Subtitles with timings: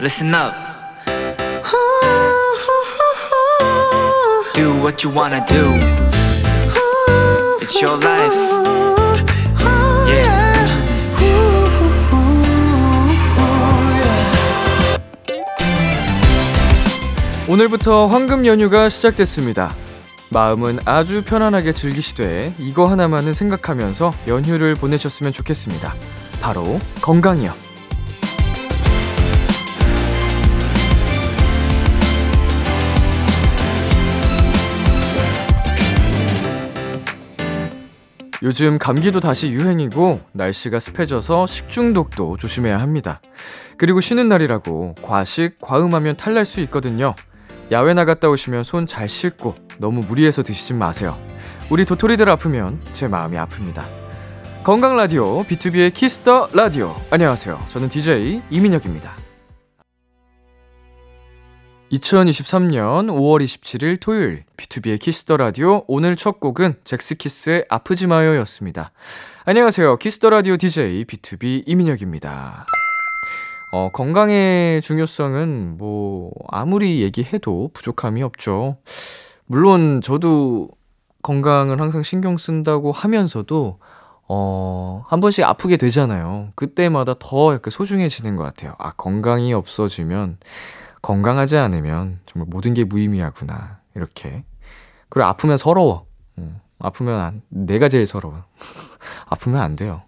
[0.00, 0.54] listen up.
[4.54, 5.74] Do what you wanna do.
[7.60, 8.34] It's your life.
[10.08, 10.50] Yeah.
[17.48, 19.74] 오늘부터 황금 연휴가 시작됐습니다.
[20.30, 25.92] 마음은 아주 편안하게 즐기시되 이거 하나만은 생각하면서 연휴를 보내셨으면 좋겠습니다.
[26.40, 27.69] 바로 건강이요.
[38.42, 43.20] 요즘 감기도 다시 유행이고 날씨가 습해져서 식중독도 조심해야 합니다.
[43.76, 47.14] 그리고 쉬는 날이라고 과식, 과음하면 탈날 수 있거든요.
[47.70, 51.16] 야외 나갔다 오시면 손 잘 씻고 너무 무리해서 드시지 마세요.
[51.70, 53.84] 우리 도토리들 아프면 제 마음이 아픕니다.
[54.64, 56.94] 건강 라디오 BTOB의 키스 더 라디오.
[57.10, 57.58] 안녕하세요.
[57.68, 59.19] 저는 DJ 이민혁입니다.
[61.90, 68.92] 2023년 5월 27일 토요일 BTOB의 키스 더 라디오 오늘 첫 곡은 젝스키스의 아프지 마요였습니다.
[69.44, 69.96] 안녕하세요.
[69.96, 72.64] 키스 더 라디오 DJ BTOB 이민혁입니다.
[73.72, 78.76] 어, 건강의 중요성은 뭐 아무리 얘기해도 부족함이 없죠.
[79.46, 80.68] 물론 저도
[81.22, 83.78] 건강을 항상 신경 쓴다고 하면서도
[84.28, 86.52] 어, 한 번씩 아프게 되잖아요.
[86.54, 88.76] 그때마다 더 이렇게 소중해지는 것 같아요.
[88.78, 90.38] 아, 건강이 없어지면
[91.02, 93.80] 건강하지 않으면 정말 모든 게 무의미하구나.
[93.94, 94.44] 이렇게.
[95.08, 96.06] 그리고 아프면 서러워.
[96.38, 98.44] 음, 아프면 안, 내가 제일 서러워.
[99.26, 100.02] 아프면 안 돼요.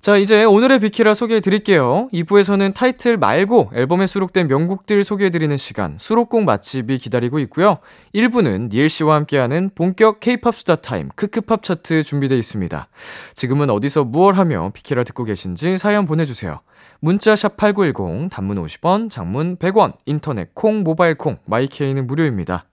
[0.00, 2.08] 자, 이제 오늘의 비키라 소개해 드릴게요.
[2.12, 7.78] 2부에서는 타이틀 말고 앨범에 수록된 명곡들 소개해 드리는 시간, 수록곡 맛집이 기다리고 있고요.
[8.14, 12.88] 1부는 니엘 씨와 함께하는 본격 K-팝 수다 타임, 크크팝 차트 준비되어 있습니다.
[13.34, 16.60] 지금은 어디서 무얼 하며 비키라 듣고 계신지 사연 보내주세요.
[17.00, 22.64] 문자 샵 8910 단문 50원, 장문 100원, 인터넷 콩, 모바일 콩, 마이케이는 무료입니다.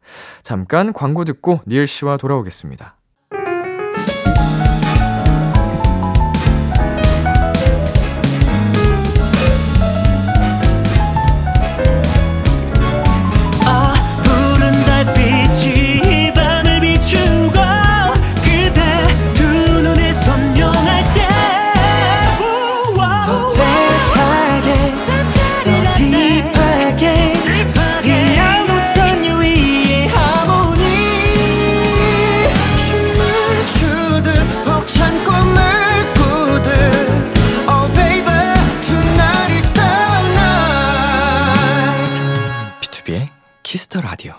[0.41, 2.94] 잠깐 광고 듣고 니엘 씨와 돌아오겠습니다.
[43.75, 44.33] 키스 더 라디오.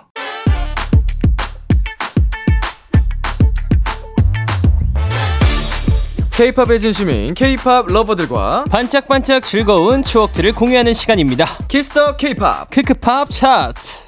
[6.32, 11.44] K-팝의 진심인 K-팝 lover들과 반짝반짝 즐거운 추억들을 공유하는 시간입니다.
[11.68, 12.70] 키스 더 K-팝.
[12.70, 14.05] 크크팝 차트.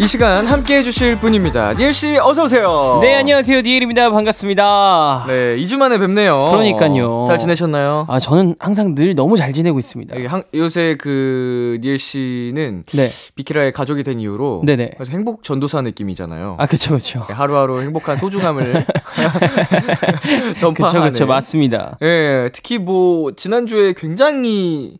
[0.00, 1.74] 이 시간 함께 해주실 분입니다.
[1.74, 3.00] 니엘 씨 어서 오세요.
[3.02, 3.60] 네, 안녕하세요.
[3.60, 4.08] 니엘입니다.
[4.10, 5.24] 반갑습니다.
[5.28, 6.38] 네, 2주 만에 뵙네요.
[6.38, 7.26] 그러니까요.
[7.28, 8.06] 잘 지내셨나요?
[8.08, 10.18] 아, 저는 항상 늘 너무 잘 지내고 있습니다.
[10.18, 13.08] 예, 한- 요새 그 니엘 씨는 네.
[13.34, 14.92] 비키라의 가족이 된 이후로 네네.
[14.96, 16.56] 그래서 행복 전도사 느낌이잖아요.
[16.58, 17.20] 아, 그쵸, 그쵸.
[17.28, 18.72] 예, 하루하루 행복한 소중함을
[20.54, 21.12] 그쵸, 전파하는.
[21.12, 21.26] 그쵸.
[21.26, 21.98] 맞습니다.
[22.00, 24.94] 예, 특히 뭐 지난주에 굉장히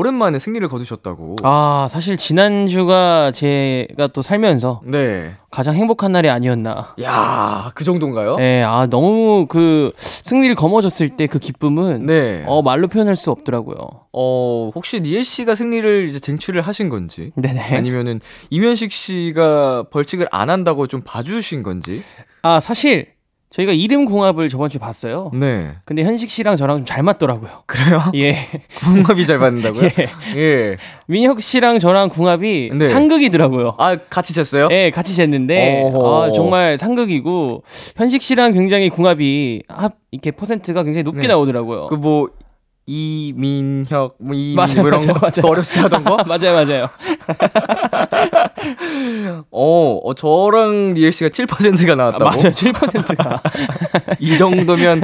[0.00, 1.36] 오랜만에 승리를 거두셨다고.
[1.42, 5.32] 아, 사실 지난주가 제가 또 살면서 네.
[5.50, 6.94] 가장 행복한 날이 아니었나.
[7.02, 8.36] 야, 그 정도인가요?
[8.36, 12.44] 네, 아, 너무 그 승리를 거머졌을 때 그 기쁨은 네.
[12.46, 13.76] 어, 말로 표현할 수 없더라고요.
[14.12, 17.74] 어, 혹시 니엘 씨가 승리를 이제 쟁취를 하신 건지 네네.
[17.74, 18.20] 아니면은
[18.50, 22.02] 이면식 씨가 벌칙을 안 한다고 좀 봐주신 건지.
[22.42, 23.15] 아, 사실
[23.50, 25.30] 저희가 이름 궁합을 저번 주에 봤어요.
[25.32, 25.72] 네.
[25.84, 27.50] 근데 현식 씨랑 저랑 좀 잘 맞더라고요.
[27.66, 28.02] 그래요?
[28.16, 28.36] 예.
[28.80, 29.84] 궁합이 잘 맞는다고요?
[30.34, 30.36] 예.
[30.36, 30.76] 예.
[31.06, 32.86] 민혁 씨랑 저랑 궁합이 네.
[32.86, 33.74] 상극이더라고요.
[33.78, 34.70] 아, 같이 쟀어요?
[34.72, 35.92] 예, 같이 쟀는데.
[35.94, 37.62] 아, 정말 상극이고
[37.96, 41.28] 현식 씨랑 굉장히 궁합이 합 이렇게 퍼센트가 굉장히 높게 네.
[41.28, 41.86] 나오더라고요.
[41.86, 42.28] 그 뭐
[42.88, 45.42] 이민혁 뭐 이민 맞아요, 뭐 이런 맞아요, 거 맞아요.
[45.42, 46.16] 그 어렸을 때 하던 거?
[46.24, 46.88] 맞아요, 맞아요.
[49.50, 52.24] 어, 어 저랑 니엘 씨가 7%가 아, 나왔다고.
[52.24, 52.50] 맞아요.
[52.50, 53.42] 7%가.
[54.20, 55.02] 이 정도면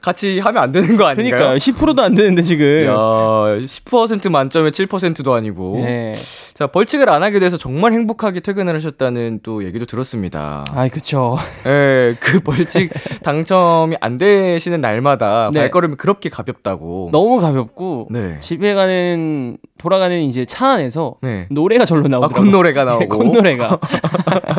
[0.00, 1.36] 같이 하면 안 되는 거 아닌가요?
[1.36, 2.84] 그러니까 10%도 안 되는데 지금.
[2.86, 5.80] 야, 10% 만점에 7%도 아니고.
[5.82, 6.14] 예.
[6.54, 10.64] 자, 벌칙을 안 하게 돼서 정말 행복하게 퇴근을 하셨다는 또 얘기도 들었습니다.
[10.70, 11.36] 아, 그쵸.
[11.66, 12.90] 예, 그 벌칙
[13.22, 15.60] 당첨이 안 되시는 날마다 네.
[15.60, 16.71] 발걸음이 그렇게 가볍다고.
[16.72, 17.08] 가볍다고.
[17.12, 18.38] 너무 가볍고 네.
[18.40, 21.46] 집에 가는 돌아가는 이제 차 안에서 네.
[21.50, 22.44] 노래가 절로 아, 나오더라고요.
[22.50, 23.00] 콧노래가 나오고.
[23.00, 23.78] 네, 콧노래가.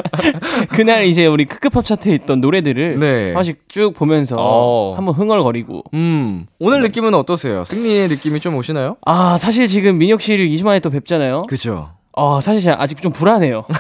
[0.72, 3.28] 그날 이제 우리 크크팝 차트에 있던 노래들을 네.
[3.34, 4.94] 하나씩 쭉 보면서 어.
[4.96, 5.84] 한번 흥얼거리고.
[5.94, 6.46] 음.
[6.60, 7.64] 오늘 느낌은 어떠세요?
[7.64, 8.98] 승리의 느낌이 좀 오시나요?
[9.06, 11.44] 아 사실 지금 민혁 씨를 2주 만에 또 뵙잖아요.
[11.44, 11.90] 그죠.
[12.16, 13.64] 아 사실 제가 아직 좀 불안해요.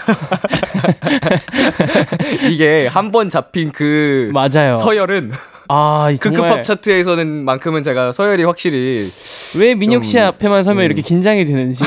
[2.50, 4.75] 이게 한 번 잡힌 그 맞아요.
[4.75, 5.31] 서열은
[5.69, 9.07] 아이 정말 크크팝 차트에서는 만큼은 제가 서열이 확실히
[9.57, 10.86] 왜 민혁 씨 좀, 앞에만 서면 음.
[10.86, 11.83] 이렇게 긴장이 되는지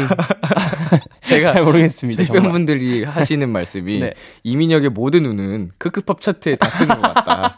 [1.25, 2.25] 제가 잘 모르겠습니다.
[2.25, 2.50] 주변.
[2.52, 4.11] 분들이 하시는 말씀이 네.
[4.44, 7.56] 이민혁의 모든 운은 크크팝 차트에 다쓴것 같다.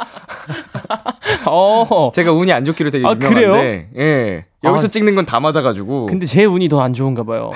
[1.47, 2.11] 어.
[2.15, 4.91] 제가 운이 안 좋기로 되게 아, 유명한데, 예 여기서 아.
[4.91, 6.07] 찍는 건 다 맞아가지고.
[6.07, 7.53] 근데 제 운이 더 안 좋은가 봐요.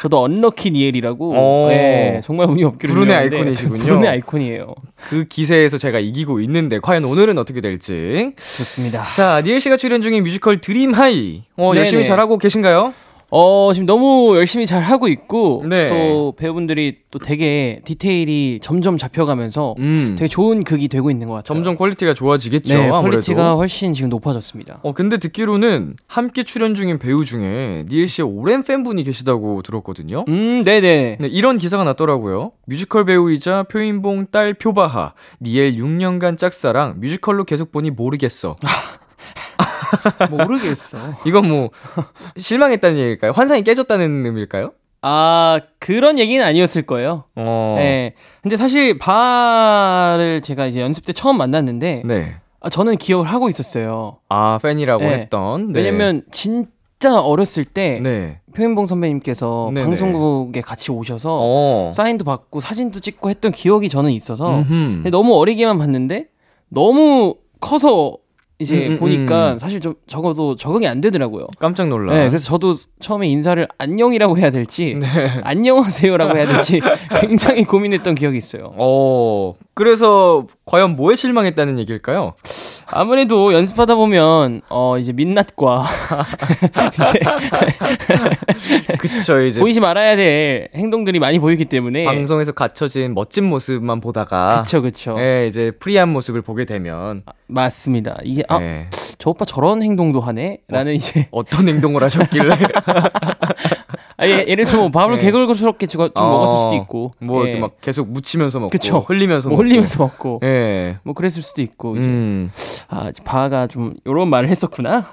[0.00, 1.68] 저도 unlucky 니엘이라고 어.
[1.68, 3.82] 네, 정말 운이 없기로 불운의 유명한데 아이콘이시군요.
[3.82, 4.74] 불운의 아이콘이에요.
[5.10, 8.32] 그 기세에서 제가 이기고 있는데 과연 오늘은 어떻게 될지.
[8.56, 9.04] 좋습니다.
[9.14, 11.42] 자, 니엘 씨가 출연 중인 뮤지컬 드림 하이.
[11.58, 11.72] 어.
[11.76, 12.94] 열심히 잘하고 계신가요?
[13.30, 15.86] 어, 지금 너무 열심히 잘 하고 있고 네.
[15.86, 20.16] 또 배우분들이 또 되게 디테일이 점점 잡혀가면서 음.
[20.18, 21.46] 되게 좋은 극이 되고 있는 것 같아요.
[21.54, 22.76] 점점 퀄리티가 좋아지겠죠.
[22.76, 23.02] 네, 아무래도.
[23.02, 24.80] 퀄리티가 훨씬 지금 높아졌습니다.
[24.82, 30.24] 어, 근데 듣기로는 함께 출연 중인 배우 중에 니엘 씨의 오랜 팬분이 계시다고 들었거든요.
[30.28, 31.18] 음, 네네.
[31.20, 32.52] 네, 이런 기사가 났더라고요.
[32.66, 38.56] 뮤지컬 배우이자 표인봉 딸 표바하, 니엘 6년간 짝사랑, 뮤지컬로 계속 보니 모르겠어.
[40.30, 40.98] 모르겠어.
[41.26, 41.70] 이건 뭐
[42.36, 43.32] 실망했다는 얘기일까요?
[43.32, 44.72] 환상이 깨졌다는 의미일까요?
[45.02, 47.24] 아, 그런 얘기는 아니었을 거예요.
[47.36, 47.76] 어.
[47.78, 48.14] 네.
[48.42, 52.36] 근데 사실 바를 제가 이제 연습 때 처음 만났는데 네.
[52.60, 54.18] 아, 저는 기억을 하고 있었어요.
[54.28, 55.10] 아, 팬이라고 네.
[55.12, 55.72] 했던.
[55.72, 55.80] 네.
[55.80, 58.40] 왜냐면 진짜 어렸을 때 네.
[58.54, 59.86] 표현봉 선배님께서 네네.
[59.86, 61.92] 방송국에 같이 오셔서 어.
[61.94, 64.64] 사인도 받고 사진도 찍고 했던 기억이 저는 있어서
[65.10, 66.26] 너무 어리게만 봤는데
[66.68, 68.16] 너무 커서
[68.60, 69.58] 이제 음, 음, 보니까 음.
[69.58, 71.46] 사실 좀 적어도 적응이 안 되더라고요.
[71.58, 72.12] 깜짝 놀라.
[72.12, 75.06] 네, 그래서 저도 처음에 인사를 안녕이라고 해야 될지 네.
[75.42, 76.80] 안녕하세요라고 해야 될지
[77.22, 78.74] 굉장히 고민했던 기억이 있어요.
[78.76, 79.54] 어.
[79.72, 82.34] 그래서 과연 뭐에 실망했다는 얘기일까요?
[82.86, 85.86] 아무래도 연습하다 보면 어 이제 민낯과
[86.92, 87.20] 이제
[88.98, 94.82] 그쵸, 이제 보이지 말아야 될 행동들이 많이 보이기 때문에 방송에서 갖춰진 멋진 모습만 보다가 그쵸
[94.82, 98.18] 그쵸 예, 이제 프리한 모습을 보게 되면 아, 맞습니다.
[98.22, 98.86] 이게 아, 예,
[99.18, 102.54] 저 오빠 저런 행동도 하네 라는 이제 어떤 행동을 하셨길래
[104.16, 105.24] 아, 예, 예를 들어 뭐 밥을 네.
[105.24, 107.48] 개걸스럽게 좀 어, 먹었을 수도 있고 뭐 예.
[107.48, 108.98] 이렇게 막 계속 묻히면서 먹고 그쵸.
[109.06, 110.98] 흘리면서 뭐 먹고 흘리면서 먹고 예.
[111.04, 112.50] 뭐 그랬을 수도 있고 이제 음.
[112.88, 115.06] 아 바가 좀 요런 말을 했었구나.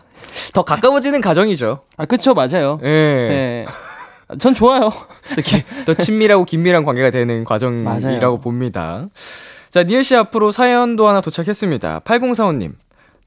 [0.53, 1.81] 더 가까워지는 과정이죠.
[1.95, 2.79] 아 그쵸 맞아요.
[2.83, 2.87] 예.
[2.89, 3.65] 예.
[4.27, 4.89] 아, 전 좋아요.
[5.35, 8.37] 더, 기- 더 친밀하고 긴밀한 관계가 되는 과정이라고 맞아요.
[8.41, 9.07] 봅니다.
[9.69, 11.99] 자, 니엘 씨 앞으로 사연도 하나 도착했습니다.
[12.01, 12.73] 8045님.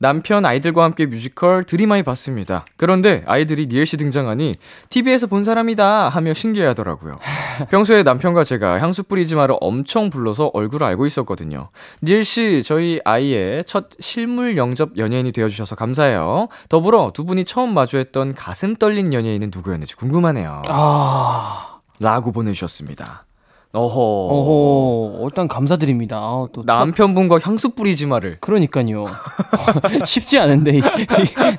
[0.03, 2.65] 남편 아이들과 함께 뮤지컬 드림아이 봤습니다.
[2.79, 4.57] 그런데 아이들이 니엘 씨 등장하니
[4.89, 7.13] TV에서 본 사람이다 하며 신기해하더라고요.
[7.71, 11.69] 평소에 남편과 제가 향수 뿌리지 마를 엄청 불러서 얼굴을 알고 있었거든요.
[12.03, 16.49] 니엘 씨, 저희 아이의 첫 실물 영접 연예인이 되어주셔서 감사해요.
[16.71, 20.63] 더불어 두 분이 처음 마주했던 가슴 떨린 연예인은 누구였는지 궁금하네요.
[20.69, 23.27] 아 라고 보내주셨습니다.
[23.73, 24.01] 어허.
[24.01, 26.17] 어허 일단 감사드립니다.
[26.19, 28.39] 아, 또 첫- 남편분과 향수 뿌리지 마를.
[28.41, 29.07] 그러니까요.
[30.05, 30.83] 쉽지 않은데 이-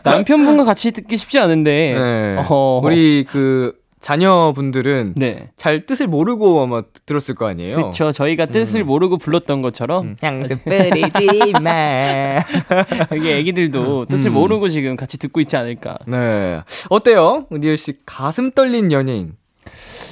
[0.03, 1.93] 남편분과 같이 듣기 쉽지 않은데.
[1.93, 2.37] 네.
[2.39, 2.81] 어허.
[2.83, 5.49] 우리 그 자녀분들은 네.
[5.57, 7.75] 잘 뜻을 모르고 아마 들었을 거 아니에요?
[7.75, 8.11] 그렇죠.
[8.11, 10.15] 저희가 뜻을 모르고 불렀던 것처럼 음.
[10.23, 12.39] 향수 뿌리지 마.
[13.13, 14.33] 여기 애기들도 뜻을 음.
[14.33, 15.97] 모르고 지금 같이 듣고 있지 않을까.
[16.07, 16.62] 네.
[16.89, 17.45] 어때요?
[17.51, 19.33] 니엘 씨 가슴 떨린 연예인.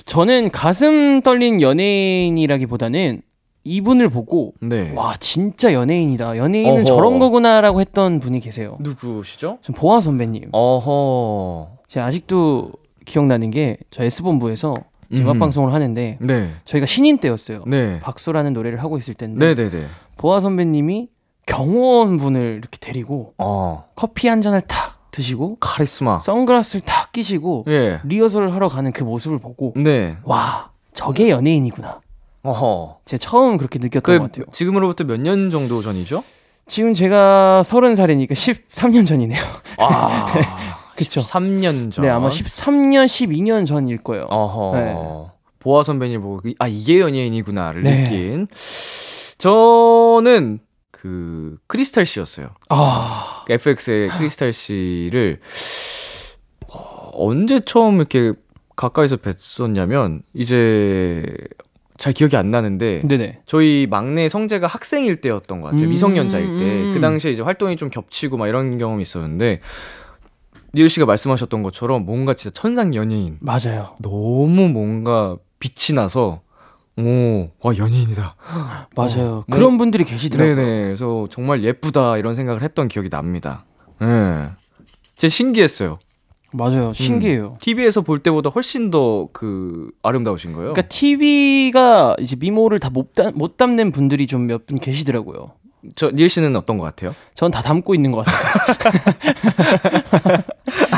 [0.09, 3.21] 저는 가슴 떨린 연예인이라기보다는
[3.63, 4.91] 이분을 보고 네.
[4.95, 6.35] 와 진짜 연예인이다.
[6.37, 6.83] 연예인은 어허.
[6.83, 8.77] 저런 거구나라고 했던 분이 계세요.
[8.79, 9.59] 누구시죠?
[9.61, 10.49] 전 보아 선배님.
[10.51, 11.77] 어허.
[11.87, 12.71] 제가 아직도
[13.05, 14.73] 기억나는 게 저 S 본부에서
[15.13, 15.39] 음악 음.
[15.39, 16.49] 방송을 하는데 네.
[16.65, 17.63] 저희가 신인 때였어요.
[17.67, 17.99] 네.
[18.01, 19.85] 박수라는 노래를 하고 있을 때인데 네, 네, 네.
[20.17, 21.09] 보아 선배님이
[21.45, 23.85] 경호원 분을 이렇게 데리고 어.
[23.95, 26.19] 커피 한 잔을 탁 드시고 카리스마.
[26.19, 27.99] 선글라스를 탁 끼시고 예.
[28.03, 30.17] 리허설을 하러 가는 그 모습을 보고 네.
[30.23, 31.99] 와 저게 연예인이구나.
[32.43, 32.99] 어허.
[33.05, 34.45] 제가 처음 그렇게 느꼈던 그 것 같아요.
[34.51, 36.23] 지금으로부터 몇 년 정도 전이죠?
[36.67, 39.41] 지금 제가 서른 살이니까 13년 전이네요.
[39.79, 40.33] 아.
[40.95, 41.21] 그쵸.
[41.21, 42.03] 13년 전.
[42.03, 44.25] 네, 아마 13년, 12년 전일 거예요.
[44.29, 44.71] 어허.
[44.77, 44.95] 네.
[45.59, 48.03] 보아 선배님 보고 아 이게 연예인이구나를 네.
[48.03, 48.47] 느낀.
[49.37, 50.59] 저는
[51.01, 52.49] 그 크리스탈 씨였어요.
[52.69, 55.39] 아, FX의 크리스탈 씨를
[56.67, 58.33] 어, 언제 처음 이렇게
[58.75, 61.25] 가까이서 뵀었냐면 이제
[61.97, 63.41] 잘 기억이 안 나는데 네네.
[63.45, 65.87] 저희 막내 성재가 학생일 때였던 것 같아요.
[65.87, 65.89] 음.
[65.89, 66.91] 미성년자일 때.
[66.93, 69.61] 그 당시에 이제 활동이 좀 겹치고 막 이런 경험이 있었는데
[70.73, 73.37] 리을 씨가 말씀하셨던 것처럼 뭔가 진짜 천상 연예인.
[73.39, 73.95] 맞아요.
[74.01, 76.41] 너무 뭔가 빛이 나서
[76.99, 78.35] 오, 와 연예인이다.
[78.95, 79.43] 맞아요.
[79.47, 80.55] 뭐- 그런 분들이 계시더라고요.
[80.55, 80.83] 네네.
[80.85, 83.65] 그래서 정말 예쁘다 이런 생각을 했던 기억이 납니다.
[84.01, 84.49] 예.
[85.15, 85.99] 진짜 신기했어요.
[86.51, 86.93] 맞아요.
[86.93, 87.57] 신기해요.
[87.61, 90.73] TV에서 볼 때보다 훨씬 더 그 아름다우신 거예요.
[90.73, 95.51] 그러니까 TV가 이제 미모를 다못 못 담는 분들이 좀 몇 분 계시더라고요.
[95.95, 97.13] 저 니엘 씨는 어떤 것 같아요?
[97.35, 98.43] 전 다 담고 있는 것 같아요.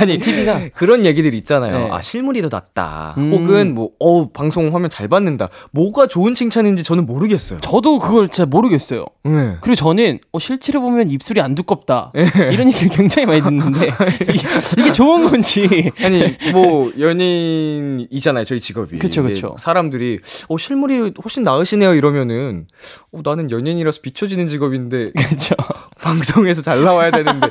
[0.02, 1.78] 아니 TV가 그런 얘기들 있잖아요.
[1.78, 1.90] 네.
[1.92, 3.16] 아 실물이 더 낫다.
[3.18, 3.32] 음.
[3.32, 5.50] 혹은 뭐어 방송 화면 잘 받는다.
[5.72, 7.60] 뭐가 좋은 칭찬인지 저는 모르겠어요.
[7.62, 9.06] 저도 그걸 진짜 모르겠어요.
[9.24, 9.58] 네.
[9.62, 12.12] 그리고 저는 어, 실제로 보면 입술이 안 두껍다
[12.52, 13.88] 이런 얘기를 굉장히 많이 듣는데
[14.24, 14.48] 이게,
[14.80, 18.98] 이게 좋은 건지 아니 뭐 연예인이잖아요 저희 직업이.
[18.98, 19.56] 근데 그쵸.
[19.60, 22.66] 사람들이 어 실물이 훨씬 나으시네요 이러면은
[23.12, 25.56] 어, 나는 연예인이라서 비춰지는 직업인데 그렇죠.
[26.02, 27.48] 방송에서 잘 나와야 되는데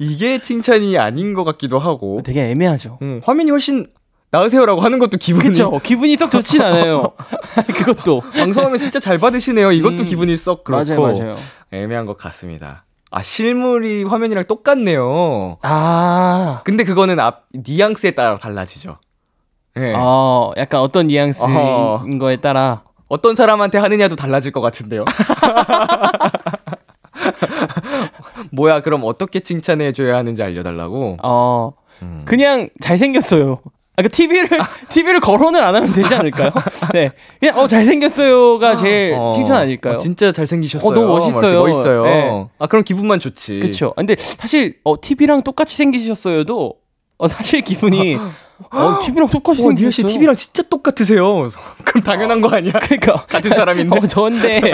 [0.00, 1.91] 이게 칭찬이 아닌 것 같기도 하고.
[2.22, 2.98] 되게 애매하죠.
[3.02, 3.86] 음, 화면이 훨씬
[4.30, 5.78] 나으세요라고 하는 것도 기분이 그렇죠.
[5.80, 7.12] 기분이 썩 좋진 않아요.
[7.74, 9.72] 그것도 방송하면 진짜 잘 받으시네요.
[9.72, 11.34] 이것도 음, 기분이 썩 그렇고 맞아요, 맞아요.
[11.70, 12.84] 애매한 것 같습니다.
[13.10, 15.58] 아 실물이 화면이랑 똑같네요.
[15.60, 18.96] 아, 근데 그거는 앞 뉘앙스에 따라 달라지죠.
[19.76, 19.92] 예.
[19.96, 22.18] 어, 약간 어떤 뉘앙스인 어허.
[22.18, 25.04] 거에 따라 어떤 사람한테 하느냐도 달라질 것 같은데요.
[28.52, 31.18] 뭐야 그럼 어떻게 칭찬해 줘야 하는지 알려달라고.
[31.22, 31.72] 어
[32.02, 32.22] 음.
[32.26, 33.60] 그냥 잘생겼어요.
[33.94, 34.48] 아, 그 TV를
[34.88, 36.50] TV를 거론을 안 하면 되지 않을까요?
[36.94, 39.94] 네, 그냥 어 잘생겼어요가 제일 어, 칭찬 아닐까요?
[39.94, 40.90] 어, 진짜 잘생기셨어요.
[40.90, 41.58] 어, 너무 막 멋있어요.
[41.60, 42.02] 멋있어요.
[42.04, 42.46] 네.
[42.58, 43.60] 아 그럼 기분만 좋지.
[43.60, 43.92] 그렇죠.
[43.94, 46.74] 근데 사실 어 TV랑 똑같이 생기셨어요도
[47.18, 48.16] 어 사실 기분이
[48.72, 49.92] 어 TV랑 똑같이 어, 니엘.
[49.92, 51.48] 씨 TV랑 진짜 똑같으세요.
[51.84, 52.72] 그럼 당연한 거 아니야?
[52.72, 53.94] 그러니까 같은 사람인데.
[53.98, 54.72] 어 저인데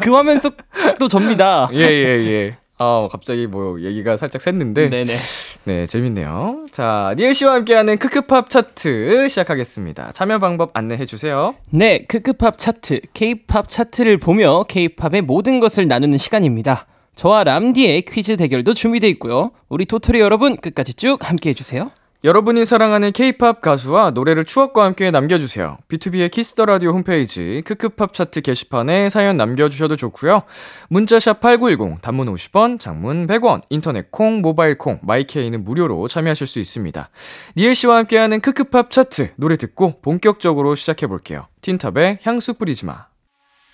[0.00, 1.70] 그 화면 속도 접니다.
[1.72, 2.56] 예, 예, 예.
[2.78, 4.90] 아, 갑자기 뭐 얘기가 살짝 샜는데.
[4.90, 5.04] 네.
[5.04, 5.16] 네
[5.64, 5.86] 네.
[5.86, 6.66] 재밌네요.
[6.70, 10.12] 자, 니엘 씨와 함께하는 크크팝 차트 시작하겠습니다.
[10.12, 11.54] 참여 방법 안내해 주세요.
[11.70, 16.86] 네, 크크팝 차트, K-팝 차트를 보며 K-팝의 모든 것을 나누는 시간입니다.
[17.14, 19.52] 저와 람디의 퀴즈 대결도 준비되어 있고요.
[19.68, 21.90] 우리 도토리 여러분 끝까지 쭉 함께 해주세요.
[22.24, 25.76] 여러분이 사랑하는 K-팝 가수와 노래를 추억과 함께 남겨주세요.
[25.88, 30.44] B2B의 키스터 라디오 홈페이지 크크팝 차트 게시판에 사연 남겨주셔도 좋고요.
[30.88, 36.60] 문자 샵 #8910 단문 50원, 장문 100원, 인터넷 콩, 모바일 콩, 마이케이는 무료로 참여하실 수
[36.60, 37.10] 있습니다.
[37.58, 41.48] 니엘 씨와 함께하는 크크팝 차트 노래 듣고 본격적으로 시작해 볼게요.
[41.60, 43.04] 틴탑의 향수 뿌리지 마.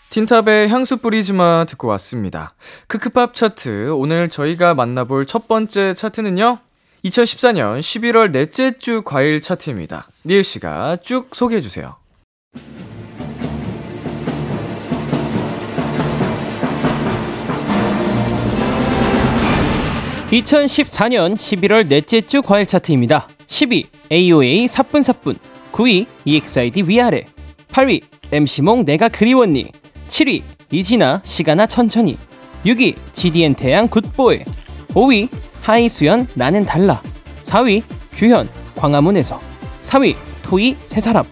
[0.08, 2.54] 틴탑의 향수 뿌리지 마 듣고 왔습니다.
[2.88, 6.58] 크크팝 차트 오늘 저희가 만나볼 첫 번째 차트는요.
[7.04, 10.08] 2014년 11월 넷째 주 과일 차트입니다.
[10.26, 11.96] 니엘 씨가 쭉 소개해 주세요.
[20.30, 23.28] 2014년 11월 넷째 주 과일 차트입니다.
[23.46, 25.36] 10위 AOA 사뿐사뿐
[25.72, 27.24] 9위 EXID 위아래
[27.72, 29.72] 8위 MC몽 내가 그리웠니
[30.08, 32.16] 7위 이진아 시간아 천천히
[32.64, 34.44] 6위 GD & 태양 Good Boy
[34.90, 35.28] 5위
[35.62, 37.02] 하이수현 나는 달라.
[37.42, 39.40] 4위 규현 광화문에서.
[39.82, 41.24] 3위 토이 세 사람.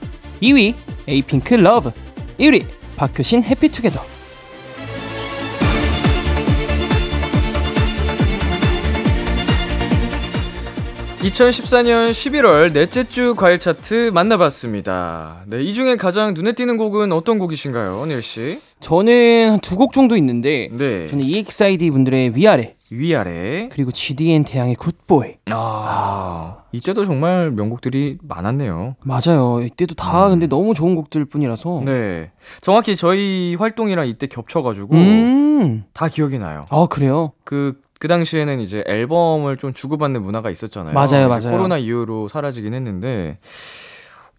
[0.43, 0.75] 2위
[1.07, 1.91] 에이핑크 Love.
[2.39, 2.67] 1위
[2.97, 4.19] 박효신 Happy Together.
[11.21, 15.43] 2014년 11월 넷째 주 과일 차트 만나봤습니다.
[15.47, 18.61] 네, 이 중에 가장 눈에 띄는 곡은 어떤 곡이신가요, 니엘 씨?
[18.81, 23.69] 저는 한두곡 정도 있는데 네, 저는 EXID 분들의 위아래 위아래.
[23.71, 28.97] 그리고 GDN 태양의 굿보이 아, 이때도 정말 명곡들이 많았네요.
[29.05, 31.85] 맞아요 이때도 다 근데 너무 좋은 곡들 뿐이라서 음.
[31.85, 32.31] 네,
[32.61, 35.85] 정확히 저희 활동이랑 이때 겹쳐가지고 음.
[35.93, 36.67] 다 기억이 나요.
[36.71, 40.95] 아 그래요 그, 그 당시에는 이제 앨범을 좀 주고받는 문화가 있었잖아요.
[40.95, 41.51] 맞아요, 맞아요.
[41.51, 43.39] 코로나 이후로 사라지긴 했는데,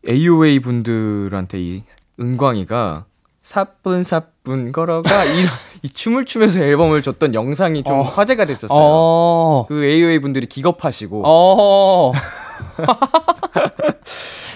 [0.08, 1.84] AOA 분들한테 이
[2.20, 3.06] 은광이가
[3.42, 4.39] 사뿐사뿐
[4.72, 5.30] 걸어가 이,
[5.84, 8.02] 이 춤을 추면서 앨범을 줬던 영상이 좀 어.
[8.04, 8.78] 화제가 됐었어요.
[8.80, 9.66] 어.
[9.68, 12.12] 그 AOA 분들이 기겁하시고, 어.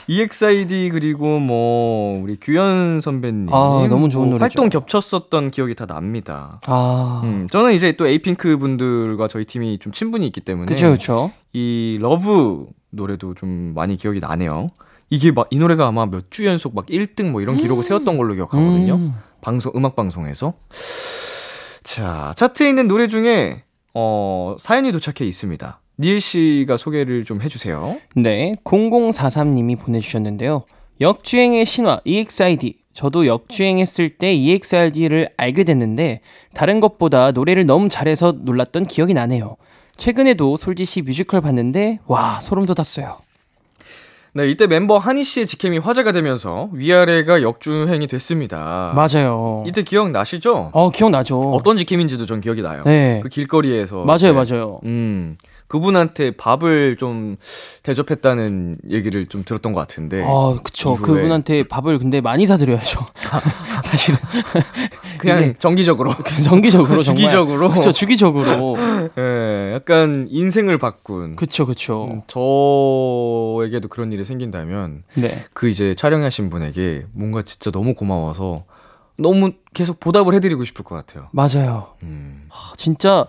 [0.08, 3.48] EXID 그리고 뭐, 우리 규현 선배님.
[3.54, 4.44] 아, 너무 좋은 뭐 노래죠.
[4.44, 6.60] 활동 겹쳤었던 기억이 다 납니다.
[6.66, 7.22] 아.
[7.24, 11.98] 음, 저는 이제 또 에이핑크 분들과 저희 팀이 좀 친분이 있기 때문에 그쵸 그쵸 이
[12.02, 14.72] Love 노래도 좀 많이 기억이 나네요.
[15.10, 18.34] 이게 막 이 노래가 아마 몇 주 연속 막 1등 뭐 이런 기록을 세웠던 걸로
[18.34, 18.96] 기억하거든요.
[18.96, 19.14] 음.
[19.42, 20.54] 방송 음악 방송에서.
[21.84, 25.80] 자, 차트에 있는 노래 중에 어, 사연이 도착해 있습니다.
[26.00, 27.98] 니엘 씨가 소개를 좀 해 주세요.
[28.16, 30.64] 네 0043님이 보내 주셨는데요
[31.02, 36.22] 역주행의 신화 EXID 저도 역주행했을 때 EXID를 알게 됐는데
[36.56, 39.58] 다른 것보다 노래를 너무 잘해서 놀랐던 기억이 나네요
[39.98, 43.18] 최근에도 솔지 씨 뮤지컬 봤는데 와 소름 돋았어요.
[44.36, 48.92] 네, 이때 멤버 한희 씨의 직캠이 화제가 되면서 위아래가 역주행이 됐습니다.
[48.96, 49.64] 맞아요.
[49.68, 50.72] 이때 기억나시죠?
[50.74, 51.40] 어 기억나죠.
[51.40, 52.82] 어떤 직캠인지도 전 기억이 나요.
[52.84, 53.20] 네.
[53.22, 54.04] 그 길거리에서.
[54.04, 54.32] 맞아요, 네.
[54.32, 54.80] 맞아요.
[54.86, 55.38] 음.
[55.74, 57.38] 그분한테 밥을 좀
[57.82, 60.24] 대접했다는 얘기를 좀 들었던 것 같은데.
[60.24, 60.94] 아, 그쵸.
[60.94, 61.02] 이후에.
[61.16, 63.04] 그분한테 밥을 근데 많이 사드려야죠.
[63.84, 64.20] 사실은.
[65.18, 66.14] 그냥 정기적으로.
[66.46, 67.02] 정기적으로.
[67.02, 67.72] 주기적으로.
[67.72, 68.78] 그쵸, 주기적으로.
[69.18, 71.36] 예, 약간 인생을 바꾼.
[71.38, 72.08] 그쵸, 그쵸.
[72.12, 75.44] 음, 저에게도 그런 일이 생긴다면 네.
[75.54, 78.66] 그 이제 촬영하신 분에게 뭔가 진짜 너무 고마워서
[79.18, 81.30] 너무 계속 보답을 해드리고 싶을 것 같아요.
[81.32, 81.94] 맞아요.
[82.04, 82.48] 음.
[82.52, 83.26] 아, 진짜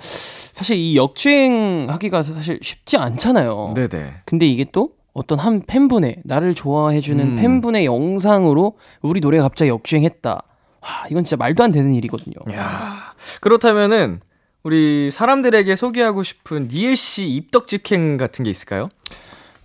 [0.55, 3.73] 사실 이 역주행 하기가 사실 쉽지 않잖아요.
[3.75, 4.19] 네네.
[4.25, 7.37] 근데 이게 또 어떤 한 팬분의 나를 좋아해주는 음.
[7.37, 10.31] 팬분의 영상으로 우리 노래가 갑자기 역주행했다.
[10.31, 12.37] 와, 이건 진짜 말도 안 되는 일이거든요.
[12.53, 14.21] 야 그렇다면은
[14.63, 18.91] 우리 사람들에게 소개하고 싶은 니엘 씨 입덕 직행 같은 게 있을까요?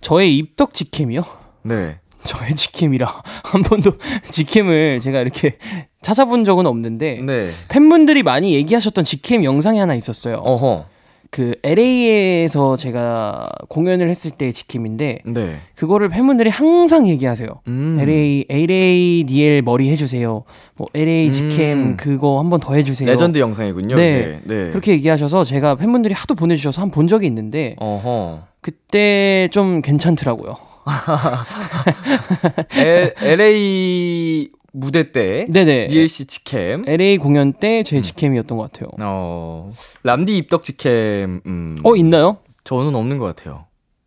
[0.00, 1.22] 저의 입덕 직캠이요?
[1.62, 2.00] 네.
[2.24, 3.92] 저의 직캠이라 한 번도
[4.30, 5.56] 직캠을 제가 이렇게
[6.02, 7.46] 찾아본 적은 없는데 네.
[7.68, 10.36] 팬분들이 많이 얘기하셨던 직캠 영상이 하나 있었어요.
[10.36, 10.86] 어허.
[11.30, 15.56] 그 LA에서 제가 공연을 했을 때의 직캠인데 네.
[15.76, 17.48] 그거를 팬분들이 항상 얘기하세요.
[17.68, 17.98] 음.
[18.00, 20.42] LA LADL 머리 해주세요.
[20.74, 21.96] 뭐 LA 직캠 음.
[21.96, 23.08] 그거 한번 더 해주세요.
[23.08, 23.94] 레전드 영상이군요.
[23.94, 24.20] 네.
[24.20, 24.40] 네.
[24.44, 24.70] 네.
[24.70, 28.40] 그렇게 얘기하셔서 제가 팬분들이 하도 보내주셔서 한번본 적이 있는데 어허.
[28.60, 30.69] 그때 좀 괜찮더라고요.
[32.76, 35.88] L, LA 무대 때 네네.
[35.88, 36.84] 니엘 씨 직캠.
[36.86, 37.84] LA 공연 때 음.
[37.84, 38.88] 제 직캠이었던 것 같아요.
[39.00, 39.72] 어.
[40.04, 41.40] 람디 입덕 직캠.
[41.46, 41.78] 음.
[41.82, 42.38] 어 있나요?
[42.64, 43.66] 저는 없는 것 같아요.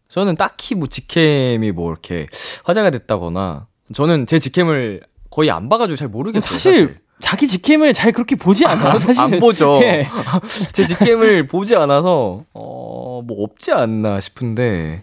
[0.10, 2.28] 저는 딱히 뭐 직캠이 뭐 이렇게
[2.64, 5.02] 화제가 됐다거나 저는 제 직캠을
[5.32, 6.52] 거의 안 봐가지고 잘 모르겠어요.
[6.58, 9.00] 사실, 자기 직캠을 잘 그렇게 보지 않아요.
[9.00, 9.80] 사실 안 보죠.
[9.82, 10.08] 예.
[10.72, 12.94] 제 직캠을 보지 않아서 어
[13.26, 15.02] 뭐 없지 않나 싶은데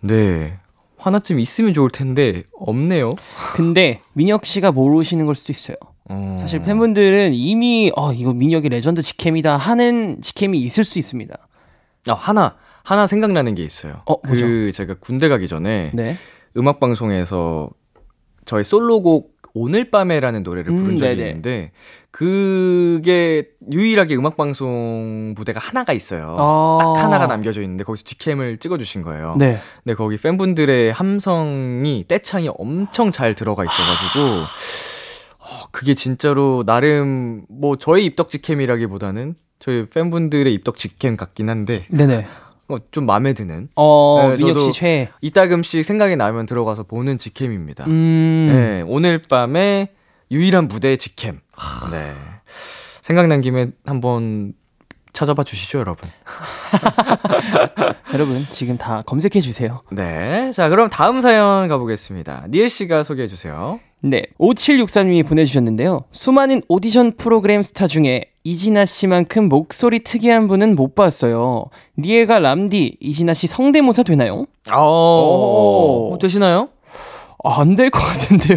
[0.00, 0.58] 네
[0.96, 3.16] 하나쯤 있으면 좋을 텐데 없네요.
[3.54, 5.76] 근데 민혁 씨가 모르시는 걸 수도 있어요.
[6.08, 6.36] 어.
[6.40, 11.36] 사실 팬분들은 이미 어 이거 민혁이 레전드 직캠이다 하는 직캠이 있을 수 있습니다.
[12.08, 14.02] 아 하나 하나 생각나는 게 있어요.
[14.06, 14.70] 어, 그 뭐죠?
[14.72, 16.16] 제가 군대 가기 전에 네.
[16.56, 17.70] 음악 방송에서
[18.44, 21.28] 저의 솔로곡 오늘 밤에라는 노래를 부른 음, 적이 네네.
[21.28, 21.72] 있는데
[22.10, 26.36] 그게 유일하게 음악 방송 무대가 하나가 있어요.
[26.38, 26.78] 아.
[26.80, 29.36] 딱 하나가 남겨져 있는데 거기서 직캠을 찍어주신 거예요.
[29.38, 29.60] 네.
[29.84, 34.20] 근데 거기 팬분들의 함성이 떼창이 엄청 잘 들어가 있어가지고
[35.38, 42.26] 어, 그게 진짜로 나름 뭐 저의 입덕 직캠이라기보다는 저희 팬분들의 입덕 직캠 같긴 한데 네네.
[42.72, 45.08] 어, 좀 마음에 드는 어 네, 민혁 씨 최애.
[45.20, 47.84] 이따금씩 생각이 나면 들어가서 보는 직캠입니다.
[47.86, 48.48] 음.
[48.52, 49.88] 네, 오늘 밤에
[50.30, 51.40] 유일한 무대 직캠.
[51.90, 52.14] 네.
[53.02, 54.54] 생각난 김에 한번
[55.12, 56.08] 찾아봐 주시죠, 여러분.
[58.14, 59.82] 여러분 지금 다 검색해 주세요.
[59.90, 60.52] 네.
[60.52, 62.46] 자, 그럼 다음 사연 가보겠습니다.
[62.50, 63.80] 니엘 씨가 소개해 주세요.
[64.00, 64.22] 네.
[64.38, 66.04] 5763님이 보내주셨는데요.
[66.12, 71.66] 수많은 오디션 프로그램 스타 중에 이진아 씨만큼 목소리 특이한 분은 못 봤어요.
[71.98, 74.46] 니엘과 람디, 이진아 씨 성대모사 되나요?
[74.72, 76.18] 어, 오.
[76.20, 76.68] 되시나요?
[77.44, 78.56] 아, 안될 것 같은데요,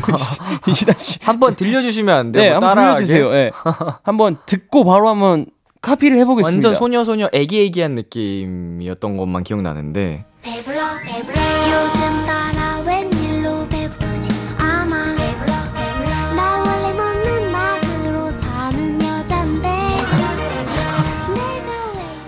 [0.68, 1.20] 이- 이진아 씨.
[1.24, 2.44] 한번 들려주시면 안 돼요?
[2.44, 3.06] 네, 뭐 한번 따라하게?
[3.06, 3.32] 들려주세요.
[3.32, 3.52] 네.
[4.04, 5.48] 한번 듣고 바로 한번
[5.82, 6.68] 카피를 해보겠습니다.
[6.70, 12.23] 완전 소녀 소녀 애기 애기한 느낌이었던 것만 기억나는데 배불러 배불러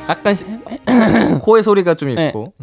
[0.10, 0.46] 약간 시-
[1.42, 2.28] 코의 소리가 좀 네.
[2.28, 2.54] 있고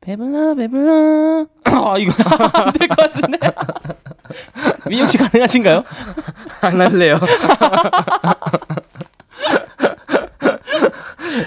[0.00, 2.12] 배불러 배불러 아 이거
[2.54, 3.38] 안 될 것 같은데
[4.88, 5.84] 민혁 씨 가능하신가요?
[6.62, 7.18] 안 할래요.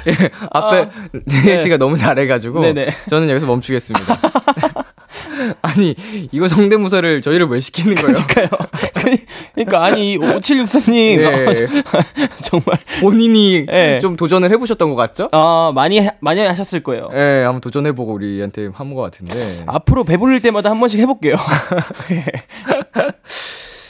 [0.07, 0.89] 예, 앞에
[1.27, 2.61] 니엘 씨가 너무 잘해가지고 아.
[2.61, 2.89] 네네.
[3.09, 4.17] 저는 여기서 멈추겠습니다.
[5.61, 5.95] 아니
[6.31, 8.17] 이거 성대모사를 저희를 왜 시키는 거예요?
[8.27, 8.47] 그러니까요.
[9.55, 11.67] 그러니까 아니 5764님 예.
[12.43, 13.99] 정말 본인이 예.
[14.01, 15.29] 좀 도전을 해보셨던 것 같죠?
[15.31, 17.09] 아 많이 하- 많이 하셨을 거예요.
[17.13, 19.33] 예, 한번 도전해보고 우리한테 한 것 같은데.
[19.67, 21.35] 앞으로 배부를 때마다 한 번씩 해볼게요.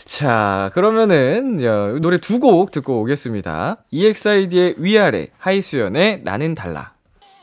[0.06, 3.78] 자, 그러면은 야, 노래 두 곡 듣고 오겠습니다.
[3.92, 6.94] EXID의 위아래, 하이수연의 나는 달라.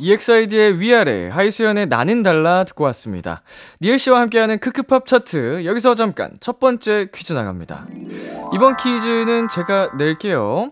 [0.01, 3.43] EXID의 위아래, 하이수현의 나는 달라 듣고 왔습니다.
[3.81, 5.65] 니엘 씨와 함께하는 크크팝 차트.
[5.65, 7.87] 여기서 잠깐 첫 번째 퀴즈 나갑니다.
[8.55, 10.71] 이번 퀴즈는 제가 낼게요.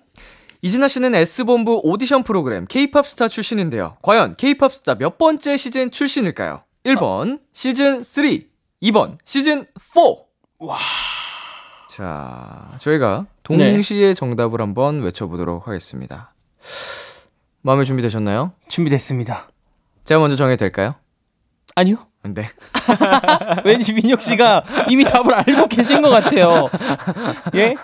[0.62, 3.97] 이진아 씨는 S본부 오디션 프로그램 K-팝 스타 출신인데요.
[4.03, 6.62] 과연 K-팝 스타 몇 번째 시즌 출신일까요?
[6.85, 8.25] 1번 시즌 3,
[8.83, 10.01] 2번 시즌 4.
[10.61, 10.79] 와.
[11.91, 16.33] 자, 저희가 동시에 정답을 한번 외쳐보도록 하겠습니다.
[17.66, 18.52] 마음에 준비 되셨나요?
[18.68, 19.48] 준비됐습니다.
[20.05, 20.94] 제가 먼저 정해도 될까요?
[21.74, 21.96] 아니요.
[22.22, 22.48] 네.
[23.66, 26.68] 왠지 민혁 씨가 이미 답을 알고 계신 것 같아요.
[27.57, 27.74] 예?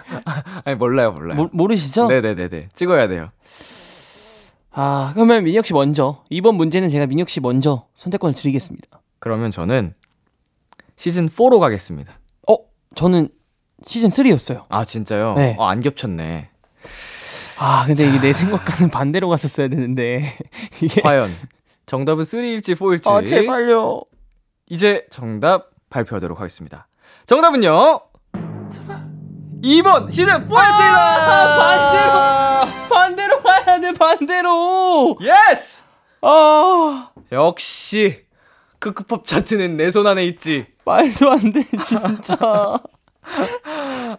[0.65, 1.37] 아니, 몰라요, 몰라요.
[1.37, 2.07] 모, 모르시죠?
[2.07, 2.69] 네네네네.
[2.75, 3.31] 찍어야 돼요.
[4.71, 6.23] 아, 그러면 민혁 씨 먼저.
[6.31, 9.01] 이번 문제는 제가 민혁 씨 먼저 선택권을 드리겠습니다.
[9.19, 9.95] 그러면 저는
[10.95, 12.21] 시즌 4로 가겠습니다.
[12.49, 12.55] 어,
[12.95, 13.31] 저는
[13.85, 14.65] 시즌 3였어요.
[14.69, 15.35] 아, 진짜요?
[15.35, 15.57] 네.
[15.59, 16.52] 어, 안 겹쳤네.
[17.65, 20.37] 아, 근데 이게 내 생각과는 반대로 갔었어야 되는데.
[20.83, 21.31] 이게 과연
[21.87, 23.09] 정답은 3일지 4일지.
[23.09, 24.03] 아, 제발요.
[24.69, 26.89] 이제 정답 발표하도록 하겠습니다.
[27.27, 28.01] 정답은요?
[29.63, 30.97] 2번 시즌 4였습니다!
[30.97, 35.17] 아, 반대로 가야 돼, 반대로.
[35.21, 35.83] Yes!
[36.23, 38.25] 아, 역시
[38.81, 40.67] 크크팝 차트는 내 손 안에 있지.
[40.85, 42.37] 말도 안 돼, 진짜.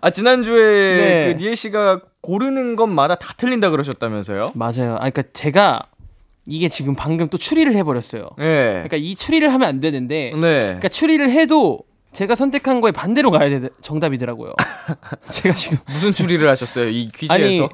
[0.01, 1.33] 아 지난주에 네.
[1.33, 4.51] 그 니엘 씨가 고르는 것마다 다 틀린다 그러셨다면서요?
[4.55, 4.95] 맞아요.
[4.95, 5.87] 아, 그러니까 제가
[6.45, 8.29] 이게 지금 방금 또 추리를 해버렸어요.
[8.37, 8.71] 네.
[8.71, 10.63] 그러니까 이 추리를 하면 안 되는데, 네.
[10.65, 11.79] 그러니까 추리를 해도
[12.13, 14.53] 제가 선택한 거에 반대로 가야 돼 정답이더라고요.
[15.31, 16.89] 제가 지금 무슨 추리를 하셨어요?
[16.89, 17.69] 이 아니 퀴즈에서?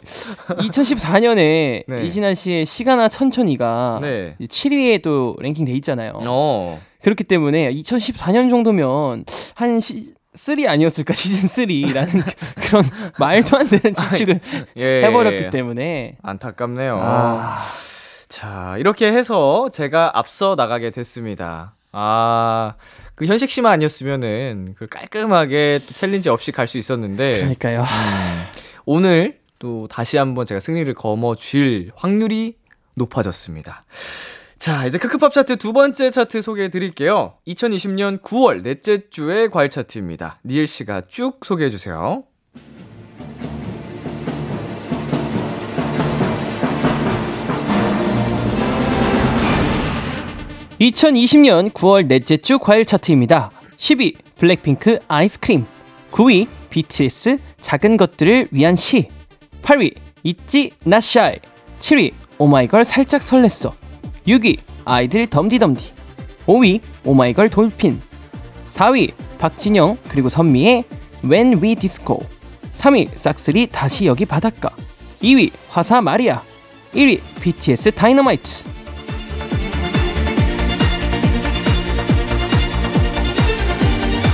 [0.48, 2.04] 2014년에 네.
[2.06, 4.36] 이진아 씨의 시가나 천천히가 네.
[4.40, 6.14] 7위에 또 랭킹 돼 있잖아요.
[6.26, 6.82] 어.
[7.04, 12.24] 그렇기 때문에 2014년 정도면 한 시, 3 아니었을까 시즌 3라는
[12.70, 14.40] 그런 말도 안 되는 추측을
[14.78, 15.04] 예.
[15.04, 16.98] 해버렸기 때문에 안타깝네요.
[17.02, 17.58] 아,
[18.30, 21.74] 자, 이렇게 해서 제가 앞서 나가게 됐습니다.
[21.92, 22.76] 아,
[23.16, 27.84] 그 현식 씨만 아니었으면은 그 깔끔하게 또 챌린지 없이 갈 수 있었는데 그러니까요.
[28.86, 32.56] 오늘 또 다시 한번 제가 승리를 거머쥘 확률이
[32.96, 33.84] 높아졌습니다.
[34.60, 37.36] 자, 이제 크크팝 차트 두 번째 차트 소개해 드릴게요.
[37.48, 40.42] 2020년 9월 넷째 주의 과일 차트입니다.
[40.46, 42.26] 니엘 씨가 쭉 소개해 주세요.
[50.82, 53.52] 2020년 9월 넷째 주 과일 차트입니다.
[53.78, 55.66] 10위 블랙핑크 아이스크림
[56.12, 59.08] 9위 BTS 작은 것들을 위한 시
[59.62, 61.38] 8위 있지 나샤이
[61.80, 63.89] 7위 오마이걸 살짝 설렜어
[64.30, 65.92] 6위 아이들 덤디덤디.
[66.46, 68.00] 5위 오마이걸 돌핀.
[68.70, 70.84] 4위 박진영 그리고 선미의
[71.24, 72.20] When We Disco.
[72.74, 74.70] 3위 싹쓸이 다시 여기 바닷가.
[75.24, 76.44] 2위 화사 마리아.
[76.94, 78.66] 1위 BTS 다이너마이트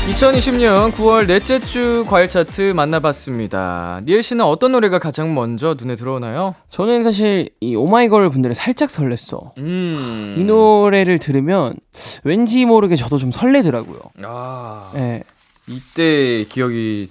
[0.05, 4.01] 2020년 9월 넷째 주 과일 차트 만나봤습니다.
[4.05, 6.53] 니엘 씨는 어떤 노래가 가장 먼저 눈에 들어오나요?
[6.69, 9.57] 저는 사실 이 오마이걸 분들이 살짝 설렜어.
[9.57, 10.35] 음.
[10.37, 11.75] 이 노래를 들으면
[12.23, 13.99] 왠지 모르게 저도 좀 설레더라고요.
[14.23, 14.91] 아.
[14.95, 15.23] 예.
[15.67, 17.09] 이때 기억이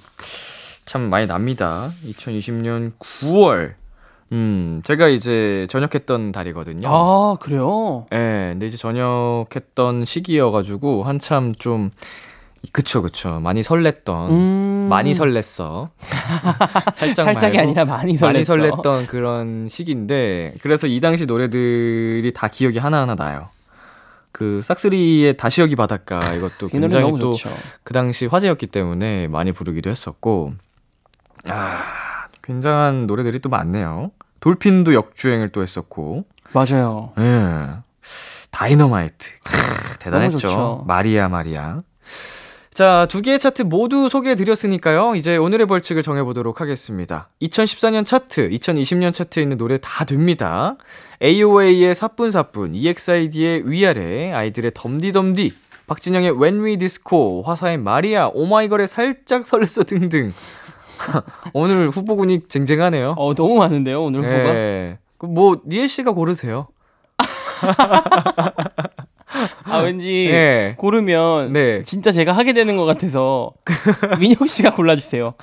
[0.86, 1.90] 참 많이 납니다.
[2.06, 3.72] 2020년 9월.
[4.30, 6.88] 음, 제가 이제 전역했던 달이거든요.
[6.88, 8.06] 아, 그래요?
[8.12, 11.90] 예, 근데 이제 전역했던 시기여가지고 한참 좀
[12.72, 14.86] 그쵸 그쵸 많이 설렜던 음.
[14.88, 15.90] 많이 설렜어
[16.94, 18.22] 살짝 살짝이 아니라 많이 설렜어.
[18.22, 23.48] 많이 설렜던 그런 시기인데 그래서 이 당시 노래들이 다 기억이 하나하나 나요.
[24.32, 27.34] 그 싹스리의 다시 여기 바닷가 이것도 굉장히 또.
[27.84, 30.54] 그 당시 화제였기 때문에 많이 부르기도 했었고
[31.48, 34.10] 아 굉장한 노래들이 또 많네요.
[34.40, 37.12] 돌핀도 역주행을 또 했었고 맞아요.
[37.18, 37.78] 예.
[38.50, 39.30] 다이너마이트.
[39.42, 40.84] 크, 대단했죠.
[40.86, 41.82] 마리아 마리아.
[42.74, 45.14] 자, 두 개의 차트 모두 소개해 드렸으니까요.
[45.14, 47.28] 이제 오늘의 벌칙을 정해 보도록 하겠습니다.
[47.40, 50.76] 2014년 차트, 2020년 차트에 있는 노래 다 됩니다.
[51.22, 55.54] AOA의 사뿐사뿐, EXID의 위아래, 아이들의 덤디덤디,
[55.86, 60.34] 박진영의 When We Disco, 화사의 마리아, 오마이걸의 살짝 설레서 등등.
[61.54, 63.14] 오늘 후보군이 쟁쟁하네요.
[63.16, 64.54] 어, 너무 많은데요, 오늘 후보가?
[64.56, 64.98] 예.
[65.18, 66.66] 그뭐 니엘 씨가 고르세요.
[69.64, 70.74] 아, 왠지 예.
[70.78, 71.82] 고르면 네.
[71.82, 73.52] 진짜 제가 하게 되는 것 같아서
[74.20, 75.34] 민혁 씨가 골라주세요.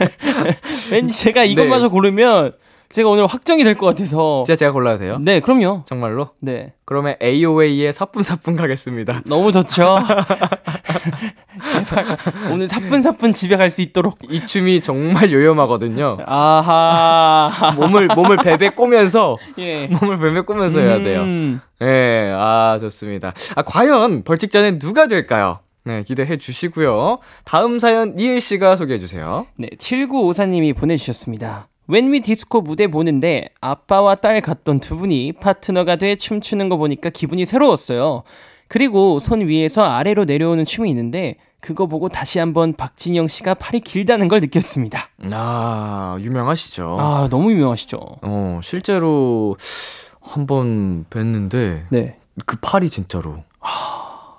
[0.90, 1.90] 왠지 제가 이것마저 네.
[1.90, 2.52] 고르면
[2.92, 4.42] 제가 오늘 확정이 될 것 같아서.
[4.44, 5.18] 진짜 제가 골라도 돼요?
[5.20, 5.84] 네, 그럼요.
[5.86, 6.30] 정말로?
[6.40, 6.72] 네.
[6.84, 9.22] 그러면 AOA의 사뿐사뿐 가겠습니다.
[9.30, 9.98] 너무 좋죠.
[11.70, 12.16] 제발
[12.50, 14.18] 오늘 사뿐사뿐 집에 갈 수 있도록.
[14.28, 16.18] 이 춤이 정말 요염하거든요.
[16.26, 17.72] 아하.
[17.78, 19.86] 몸을 몸을 베베 꼬면서 예.
[19.86, 21.20] 몸을 베베 꼬면서 해야 돼요.
[21.22, 21.60] 음.
[21.78, 23.32] 네, 아 좋습니다.
[23.54, 25.60] 아 과연 벌칙자는 누가 될까요?
[25.84, 27.20] 네, 기대해 주시고요.
[27.44, 29.46] 다음 사연 니엘 씨가 소개해 주세요.
[29.56, 31.68] 네, 7954님이 보내 주셨습니다.
[31.90, 37.44] 웬위 디스코 무대 보는데 아빠와 딸 같던 두 분이 파트너가 돼 춤추는 거 보니까 기분이
[37.44, 38.22] 새로웠어요.
[38.68, 44.28] 그리고 손 위에서 아래로 내려오는 춤이 있는데 그거 보고 다시 한번 박진영 씨가 팔이 길다는
[44.28, 45.00] 걸 느꼈습니다.
[45.32, 46.96] 아 유명하시죠.
[46.98, 47.98] 아, 너무 유명하시죠?
[48.22, 52.16] 어 실제로 어, 한번 뵀는데 네.
[52.46, 53.42] 그 팔이 진짜로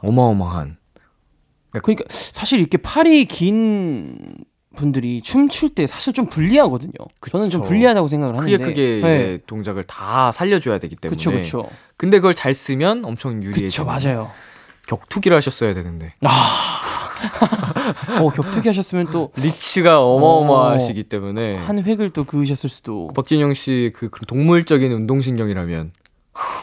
[0.02, 0.78] 어마어마한.
[1.84, 6.94] 그러니까 사실 이렇게 팔이 긴 분들이 춤출 때 사실 좀 불리하거든요.
[7.30, 7.70] 저는 좀 그쵸.
[7.70, 8.58] 불리하다고 생각을 하는데.
[8.58, 9.38] 크게 크게 네.
[9.46, 11.18] 동작을 다 살려줘야 되기 때문에.
[11.18, 11.70] 그쵸 그쵸.
[11.98, 13.84] 근데 그걸 잘 쓰면 엄청 유리해져.
[13.84, 14.32] 그쵸 맞아요.
[14.88, 16.14] 격투기를 하셨어야 되는데.
[16.24, 16.80] 아.
[18.20, 21.60] 어 격투기 하셨으면 또한 리치가 어마어마하시기 때문에.
[21.60, 23.10] 획을 또 그으셨을 수도.
[23.16, 25.92] 박진영 씨그 동물적인 운동신경이라면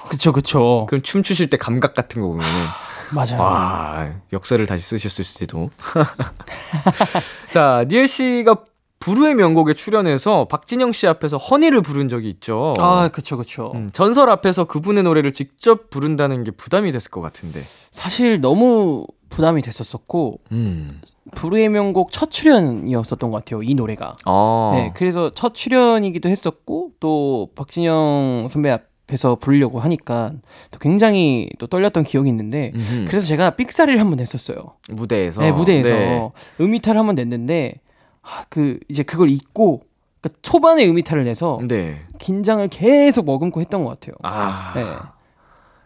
[0.09, 0.87] 그쵸 그쵸.
[0.89, 2.67] 그럼 춤추실 때 감각 같은 거 보면은
[3.13, 3.41] 맞아요.
[3.41, 5.71] 와 역사를 다시 쓰셨을지도.
[7.53, 8.65] 자 니엘 씨가
[9.01, 12.75] 부르의 명곡에 출연해서 박진영 씨 앞에서 허니를 부른 적이 있죠.
[12.79, 13.73] 아 그쵸 그쵸.
[13.75, 17.63] 음, 전설 앞에서 그분의 노래를 직접 부른다는 게 부담이 됐을 것 같은데.
[17.91, 21.01] 사실 너무 부담이 됐었었고 음.
[21.35, 24.17] 불후의 명곡 첫 출연이었었던 것 같아요 이 노래가.
[24.25, 24.71] 아.
[24.75, 30.33] 네, 그래서 첫 출연이기도 했었고 또 박진영 선배 앞 에서 부르려고 하니까
[30.71, 33.07] 또 굉장히 또 떨렸던 기억이 있는데 음흠.
[33.09, 34.75] 그래서 제가 삑사리를 한번 냈었어요.
[34.91, 35.41] 무대에서.
[35.41, 36.31] 네, 무대에서 네.
[36.61, 37.81] 음이탈을 한번 냈는데
[38.23, 39.83] 아, 그 이제 그걸 잊고
[40.21, 42.03] 그러니까 초반에 음이탈을 내서 네.
[42.19, 44.15] 긴장을 계속 머금고 했던 것 같아요.
[44.23, 44.73] 아.
[44.77, 44.85] 네,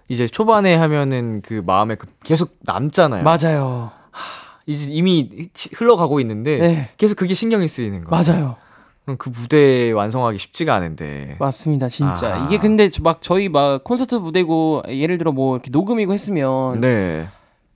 [0.09, 3.23] 이제 초반에 하면은 그 마음에 그 계속 남잖아요.
[3.23, 3.93] 맞아요.
[4.67, 8.21] 이제 이미 치- 흘러가고 있는데 네, 계속 그게 신경이 쓰이는 거야.
[8.23, 8.57] 맞아요.
[9.05, 11.37] 그럼 그 무대 완성하기 쉽지가 않은데.
[11.41, 12.37] 맞습니다, 진짜.
[12.37, 12.45] 아.
[12.47, 17.29] 이게 근데 막 저희 막 콘서트 무대고 예를 들어 뭐 이렇게 녹음이고 했으면 네.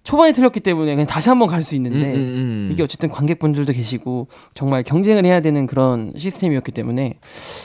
[0.05, 2.69] 초반에 틀렸기 때문에 그냥 다시 한번 갈 수 있는데 음, 음, 음.
[2.73, 7.19] 이게 어쨌든 관객분들도 계시고 정말 경쟁을 해야 되는 그런 시스템이었기 때문에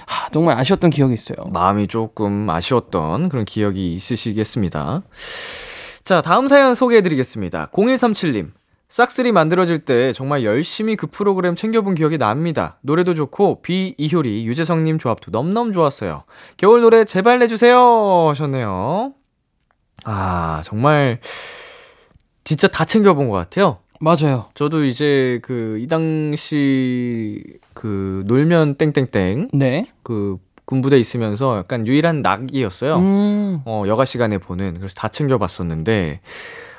[0.07, 1.37] 아, 정말 아쉬웠던 기억이 있어요.
[1.51, 5.03] 마음이 조금 아쉬웠던 그런 기억이 있으시겠습니다.
[6.03, 7.67] 자, 다음 사연 소개해 드리겠습니다.
[7.73, 8.49] 0137님.
[8.91, 12.77] 싹쓸이 만들어질 때 정말 열심히 그 프로그램 챙겨본 기억이 납니다.
[12.81, 16.25] 노래도 좋고 비 이효리 유재성님 조합도 넘넘 좋았어요.
[16.57, 19.13] 겨울 노래 제발 내주세요 하셨네요.
[20.03, 21.19] 아 정말
[22.43, 23.77] 진짜 다 챙겨본 것 같아요.
[24.01, 24.47] 맞아요.
[24.55, 29.87] 저도 이제 그 이 당시 그 놀면 땡땡땡 네.
[30.03, 32.97] 그 군부대 있으면서 약간 유일한 낙이었어요.
[32.97, 36.70] 음, 어, 여가 시간에 보는 그래서 다 챙겨봤었는데 아,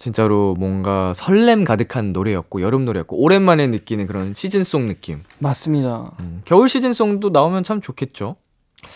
[0.00, 5.20] 진짜로 뭔가 설렘 가득한 노래였고 여름 노래였고 오랜만에 느끼는 그런 시즌송 느낌.
[5.40, 6.12] 맞습니다.
[6.20, 8.36] 음, 겨울 시즌송도 나오면 참 좋겠죠.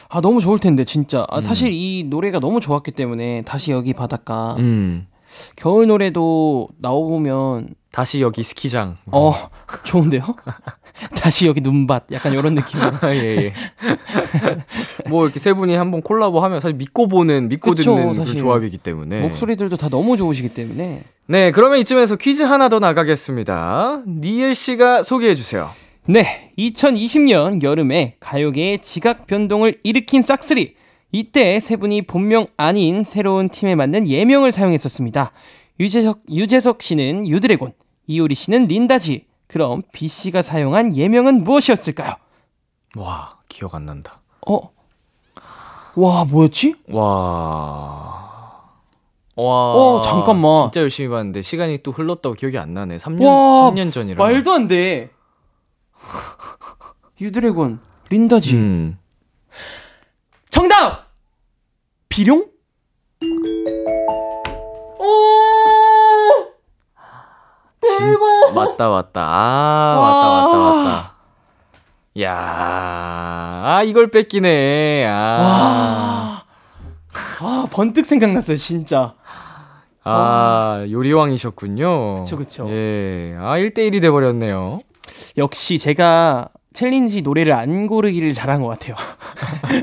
[0.08, 1.26] 아 너무 좋을 텐데 진짜.
[1.28, 1.40] 아, 음.
[1.42, 5.06] 사실 이 노래가 너무 좋았기 때문에 다시 여기 바닷가 음,
[5.56, 8.96] 겨울 노래도 나오면 다시 여기 스키장.
[9.12, 9.34] 어
[9.84, 10.22] 좋은데요?
[11.16, 12.98] 다시 여기 눈밭 약간 이런 느낌으로.
[13.14, 13.52] 예, 예.
[15.08, 18.24] 뭐 이렇게 세 분이 한번 콜라보 하면 사실 믿고 보는, 믿고 그쵸, 듣는.
[18.24, 19.20] 그 조합이기 때문에.
[19.22, 24.02] 목소리들도 다 너무 좋으시기 때문에 네, 그러면 이쯤에서 퀴즈 하나 더 나가겠습니다.
[24.06, 25.70] 니엘 씨가 소개해 주세요.
[26.06, 30.74] 네, 2020년 여름에 가요계의 지각 변동을 일으킨 싹쓸이.
[31.12, 35.32] 이때 세 분이 본명 아닌 새로운 팀에 맞는 예명을 사용했었습니다.
[35.80, 37.72] 유재석, 유재석 씨는 유드래곤,
[38.06, 39.24] 이효리 씨는 린다지.
[39.46, 42.14] 그럼 B 씨가 사용한 예명은 무엇이었을까요?
[42.96, 44.20] 와, 기억 안 난다.
[44.46, 44.70] 어?
[45.96, 46.74] 와, 뭐였지?
[46.88, 48.22] 와.
[49.36, 49.44] 와.
[49.74, 50.64] 어, 잠깐만.
[50.66, 52.98] 진짜 열심히 봤는데 시간이 또 흘렀다고 기억이 안 나네.
[52.98, 54.24] 3년, 와, 3년 전이라.
[54.24, 55.10] 말도 안 돼.
[57.20, 57.80] 유드래곤,
[58.10, 58.54] 린다지.
[58.56, 58.98] 음.
[60.50, 61.10] 정답!
[62.08, 62.46] 비룡?
[64.98, 65.53] 오!
[67.98, 68.54] 대박!
[68.54, 69.20] 맞다, 맞다.
[69.22, 71.14] 아, 맞다, 맞다, 맞다.
[72.22, 72.32] 야
[73.64, 75.06] 아, 이걸 뺏기네.
[75.08, 75.12] 아.
[75.40, 76.44] 와.
[77.40, 79.14] 아, 번뜩 생각났어요, 진짜.
[80.04, 82.14] 아, 요리왕이셨군요.
[82.16, 82.66] 그쵸, 그쵸.
[82.68, 83.34] 예.
[83.38, 84.78] 아, 1대1이 돼버렸네요.
[85.38, 88.96] 역시 제가 챌린지 노래를 안 고르기를 잘한 것 같아요.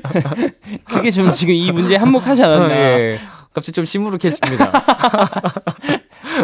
[0.90, 2.76] 그게 좀 지금 이 문제에 한몫하지 않았나.
[2.76, 3.20] 예.
[3.54, 4.72] 갑자기 좀 시무룩해집니다.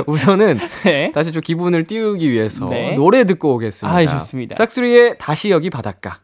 [0.11, 1.11] 우선은 네.
[1.11, 2.95] 다시 좀 기분을 띄우기 위해서 네.
[2.95, 3.97] 노래 듣고 오겠습니다.
[3.97, 4.55] 아, 좋습니다.
[4.55, 6.19] 싹스리의 다시 여기 바닷가.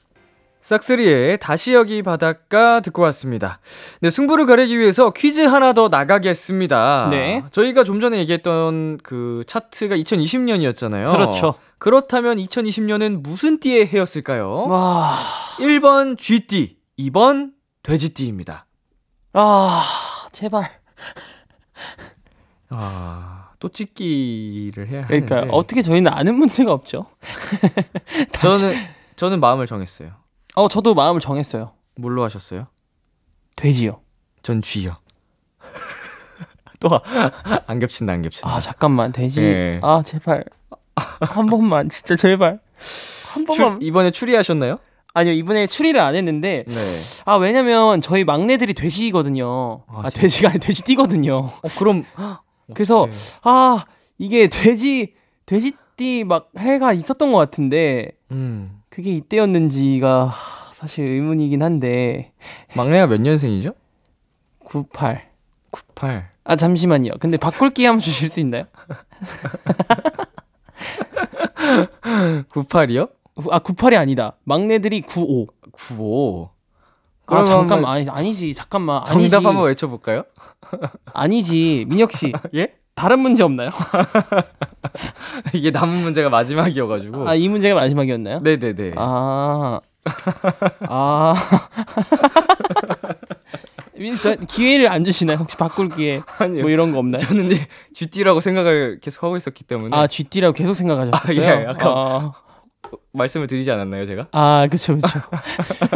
[0.61, 3.59] 싹스리의 다시 여기 바닷가 듣고 왔습니다.
[3.99, 7.09] 네, 승부를 가리기 위해서 퀴즈 하나 더 나가겠습니다.
[7.11, 7.43] 네.
[7.51, 11.11] 저희가 좀 전에 얘기했던 그 차트가 2020년이었잖아요.
[11.11, 11.55] 그렇죠.
[11.79, 14.67] 그렇다면 2020년은 무슨 띠의 해였을까요?
[14.67, 15.19] 와.
[15.57, 17.51] 1번 쥐띠, 2번
[17.83, 18.65] 돼지띠입니다.
[19.33, 19.83] 아,
[20.31, 20.71] 제발.
[22.69, 25.53] 아, 또 찍기를 해야 그러니까 하는데.
[25.55, 27.05] 어떻게 저희는 아는 문제가 없죠.
[28.41, 28.75] 저는
[29.15, 30.11] 저는 마음을 정했어요.
[30.55, 31.71] 어, 저도 마음을 정했어요.
[31.95, 32.67] 뭘로 하셨어요?
[33.55, 34.01] 돼지요.
[34.41, 34.97] 전 쥐요.
[36.81, 36.89] 또
[37.67, 38.53] 안 겹친다 안 겹친다.
[38.53, 39.13] 아, 잠깐만.
[39.13, 39.41] 돼지.
[39.41, 39.79] 네.
[39.81, 40.43] 아, 제발.
[41.21, 41.87] 한 번만.
[41.89, 42.59] 진짜 제발.
[43.29, 43.81] 한 출- 번만.
[43.81, 44.77] 이번에 추리하셨나요?
[45.13, 46.73] 아니요 이번에 추리를 안 했는데 네.
[47.23, 49.83] 아 왜냐면 저희 막내들이 돼지거든요.
[49.87, 50.09] 아, 아?
[50.09, 51.37] 돼지가 아니 돼지띠거든요.
[51.37, 52.03] 어, 그럼
[52.73, 53.13] 그래서 네.
[53.43, 53.85] 아
[54.17, 55.13] 이게 돼지
[55.45, 58.81] 돼지띠 막 해가 있었던 것 같은데 음.
[58.89, 60.33] 그게 이때였는지가
[60.73, 62.31] 사실 의문이긴 한데
[62.75, 63.73] 막내가 몇 년생이죠?
[64.65, 65.29] 98.
[65.71, 66.29] 98.
[66.43, 67.11] 아 잠시만요.
[67.19, 68.65] 근데 바꿀 기회 한번 주실 수 있나요?
[72.49, 73.09] 98이요?
[73.49, 74.37] 아 98이 아니다.
[74.43, 75.47] 막내들이 95.
[75.71, 76.49] 95.
[77.27, 80.23] 아 잠깐만 아니, 아니지 잠깐만 아니지 정답 한번 외쳐볼까요?
[81.13, 82.73] 아니지 민혁 씨 예?
[82.95, 83.69] 다른 문제 없나요?
[85.53, 87.27] 이게 남은 문제가 마지막이어가지고.
[87.27, 88.39] 아 이 문제가 마지막이었나요?
[88.41, 88.93] 네네네.
[88.97, 89.79] 아.
[90.81, 91.33] 아.
[94.21, 95.37] 저 기회를 안 주시나요?
[95.37, 96.61] 혹시 바꿀 기회 아니요.
[96.63, 97.17] 뭐 이런 거 없나요?
[97.19, 101.49] 저는 이제 GT라고 생각을 계속 하고 있었기 때문에 아 GT라고 계속 생각하셨어요?
[101.49, 102.33] 아, 예, 약간- 아,
[103.13, 104.27] 말씀을 드리지 않았나요, 제가?
[104.33, 105.07] 아 그쵸 그쵸.
[105.79, 105.93] 안돼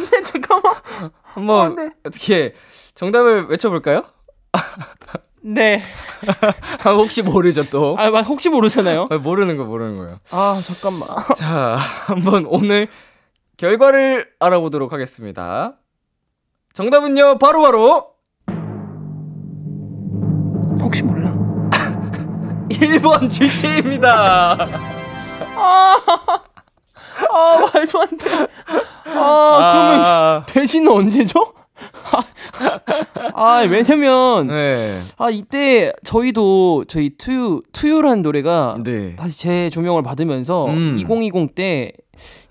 [0.00, 0.74] 안 돼 잠깐만.
[1.22, 1.90] 한번 네.
[2.04, 2.54] 어떻게
[2.94, 4.02] 정답을 외쳐볼까요?
[5.42, 5.82] 네.
[6.84, 7.96] 아, 혹시 모르죠 또.
[7.98, 9.08] 아막 혹시 모르잖아요.
[9.10, 10.18] 아, 모르는 거 모르는 거예요.
[10.32, 11.08] 아 잠깐만.
[11.36, 12.88] 자, 한번 오늘
[13.56, 15.74] 결과를 알아보도록 하겠습니다.
[16.74, 18.06] 정답은요, 바로 바로
[20.80, 21.32] 혹시 몰라.
[22.70, 24.56] 1번 GT입니다.
[25.56, 26.42] 아
[27.72, 28.46] 말도 안 돼.
[29.06, 31.52] 아 그러면 돼지는 언제죠?
[33.34, 34.92] 아 왜냐면 네.
[35.18, 39.16] 아 이때 저희도 저희 투유 투유라는 노래가 네.
[39.16, 40.96] 다시 재조명을 받으면서 음.
[40.98, 41.92] 2020 때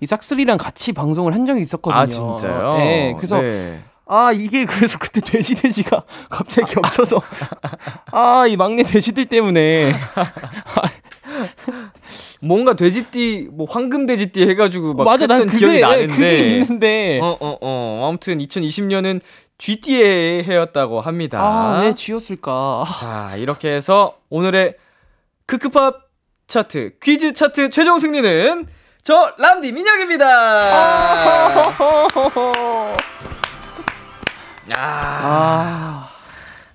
[0.00, 2.00] 이 싹스리랑 같이 방송을 한 적이 있었거든요.
[2.00, 2.76] 아, 진짜요?
[2.78, 3.14] 네.
[3.16, 3.80] 그래서 네.
[4.04, 7.22] 아 이게 그래서 그때 돼지 돼지가 갑자기 겹쳐서
[8.10, 9.94] 아 이 막내 돼지들 때문에
[12.40, 16.06] 뭔가 돼지띠, 뭐 황금 돼지띠 해가지고 막 맞아 난 그게 기억이 나는데.
[16.14, 18.06] 그게 있는데 어, 어, 어.
[18.08, 19.20] 아무튼 2020년은
[19.58, 21.38] GT의 해였다고 합니다.
[21.40, 22.84] 아왜 쥐었을까?
[22.98, 24.74] 자, 이렇게 해서 오늘의
[25.46, 26.08] 크크팝
[26.46, 28.66] 차트, 퀴즈 차트 최종 승리는
[29.02, 30.26] 저 람디 민혁입니다.
[34.72, 36.08] 아, 아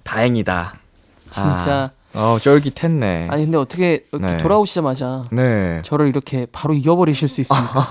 [0.04, 0.76] 다행이다.
[1.30, 3.28] 진짜 어, 쫄깃했네.
[3.30, 4.38] 아니 근데 어떻게 이렇게 네.
[4.38, 5.82] 돌아오시자마자 네.
[5.84, 7.88] 저를 이렇게 바로 이겨버리실 수 있습니까?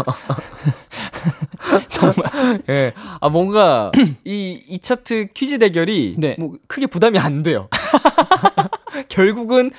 [1.89, 2.93] 정말 예.
[3.21, 3.93] 아, 뭔가
[4.25, 6.37] 이, 이 차트 퀴즈 대결이 네.
[6.39, 7.69] 뭐 크게 부담이 안 돼요.
[9.09, 9.71] 결국은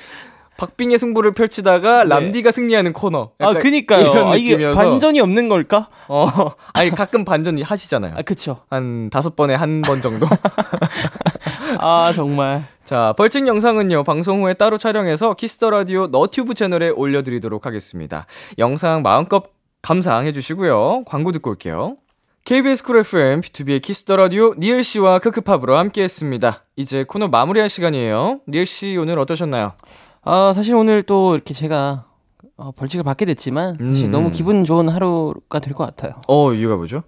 [0.57, 2.09] 박빙의 승부를 펼치다가 네.
[2.09, 3.31] 람디가 승리하는 코너.
[3.39, 4.71] 아 그니까요 이런 아, 이게.
[4.71, 5.89] 반전이 없는 걸까?
[6.07, 6.27] 어,
[6.73, 8.13] 아니 가끔 반전 하시잖아요.
[8.17, 10.25] 아 그쵸 한 다섯 번에 한 번 정도.
[11.79, 17.65] 아 정말 자, 벌칙 영상은요, 방송 후에 따로 촬영해서 Kiss the Radio 너튜브 채널에 올려드리도록
[17.65, 18.27] 하겠습니다.
[18.59, 19.43] 영상 마음껏
[19.81, 21.03] 감상해 주시고요.
[21.05, 21.97] 광고 듣고 올게요.
[22.43, 26.63] KBS 쿨 FM, B2B의 키스터 라디오, 니엘 씨와 크크팝으로 함께 했습니다.
[26.75, 28.41] 이제 코너 마무리할 시간이에요.
[28.47, 29.73] 니엘 씨 오늘 어떠셨나요?
[30.25, 32.05] 아 사실 오늘 또 이렇게 제가
[32.57, 34.11] 어, 벌칙을 받게 됐지만 사실 음.
[34.11, 37.03] 너무 기분 좋은 하루가 될 것 같아요 어, 이유가 뭐죠?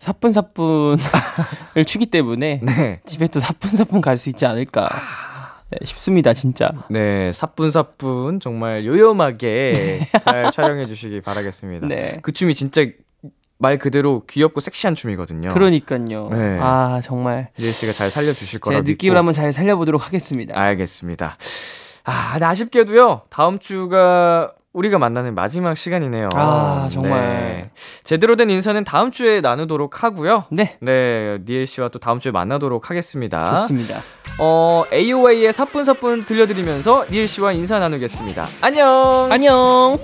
[0.00, 0.96] 사뿐사뿐을
[1.86, 3.00] 추기 때문에 네.
[3.04, 4.88] 집에 또 사뿐사뿐 갈 수 있지 않을까
[5.70, 11.86] 네, 싶습니다 진짜 네, 사뿐사뿐 정말 요염하게 잘 촬영해 주시기 바라겠습니다.
[11.88, 12.86] 네 그 춤이 진짜
[13.58, 15.52] 말 그대로 귀엽고 섹시한 춤이거든요.
[15.52, 16.58] 그러니까요 네.
[16.60, 19.18] 아 정말 니엘씨가 잘 살려주실 제 거라고 느낌을 믿고.
[19.18, 21.36] 한번 잘 살려보도록 하겠습니다 알겠습니다.
[22.08, 23.22] 아, 아쉽게도요.
[23.28, 26.28] 다음 주가 우리가 만나는 마지막 시간이네요.
[26.34, 27.20] 아, 정말.
[27.20, 27.70] 네.
[28.04, 30.44] 제대로 된 인사는 다음 주에 나누도록 하고요.
[30.50, 33.54] 네 네, 니엘 씨와 또 다음 주에 만나도록 하겠습니다.
[33.54, 34.00] 좋습니다
[34.38, 38.46] 어, AOA의 사뿐사뿐 들려드리면서 니엘 씨와 인사 나누겠습니다.
[38.62, 39.28] 안녕.
[39.30, 39.98] 안녕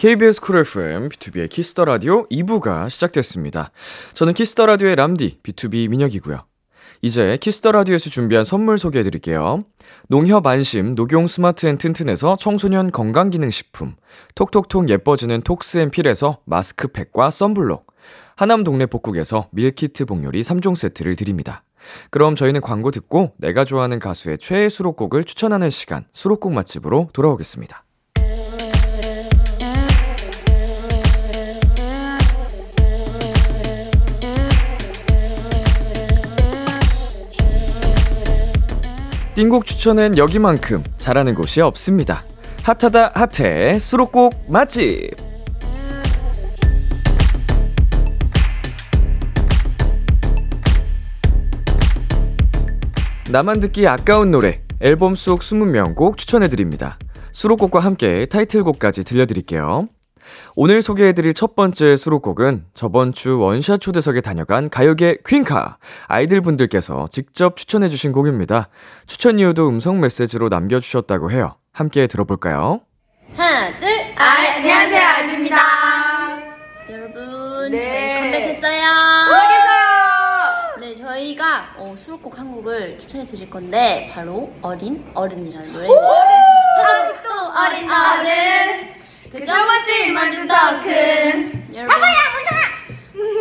[0.00, 3.70] KBS 쿨 FM, B2B의 키스터 라디오 2부가 시작됐습니다.
[4.14, 6.38] 저는 키스터 라디오의 람디, B2B 민혁이고요.
[7.02, 9.62] 이제 Kiss the Radio에서 준비한 선물 소개해 드릴게요.
[10.08, 13.96] 농협 안심 녹용 스마트 앤 튼튼에서 청소년 건강기능식품,
[14.36, 17.86] 톡톡톡 예뻐지는 톡스 앤 필에서 마스크팩과 썬블록,
[18.36, 21.62] 하남 동네 복국에서 밀키트 복요리 3종 세트를 드립니다.
[22.08, 27.84] 그럼 저희는 광고 듣고 내가 좋아하는 가수의 최애 수록곡을 추천하는 시간, 수록곡 맛집으로 돌아오겠습니다.
[39.34, 42.24] 띵곡 추천은 여기만큼 잘하는 곳이 없습니다.
[42.64, 45.14] 핫하다 핫해 수록곡 맛집.
[53.30, 56.98] 나만 듣기 아까운 노래 앨범 속 20명 곡 추천해드립니다.
[57.30, 59.88] 수록곡과 함께 타이틀곡까지 들려드릴게요.
[60.56, 67.56] 오늘 소개해드릴 첫 번째 수록곡은 저번 주 원샷 초대석에 다녀간 가요계 퀸카 아이들 분들께서 직접
[67.56, 68.68] 추천해주신 곡입니다.
[69.06, 71.56] 추천 이유도 음성 메시지로 남겨주셨다고 해요.
[71.72, 72.80] 함께 들어볼까요?
[73.36, 75.56] 하나, 둘, 아, 안녕하세요, 아이들입니다.
[76.90, 77.80] 여러분, 네.
[77.80, 78.82] 저희 컴백했어요.
[79.30, 79.80] 컴백했어요.
[80.80, 86.06] 네, 저희가 어, 수록곡 한 곡을 추천해 드릴 건데 바로 어린 어른이라는 노래입니다.
[86.82, 88.99] 아직도 어린 어른.
[89.32, 91.74] 그 저번주 만주 더 큰.
[91.74, 91.86] 여러분.
[91.86, 92.10] 바보야,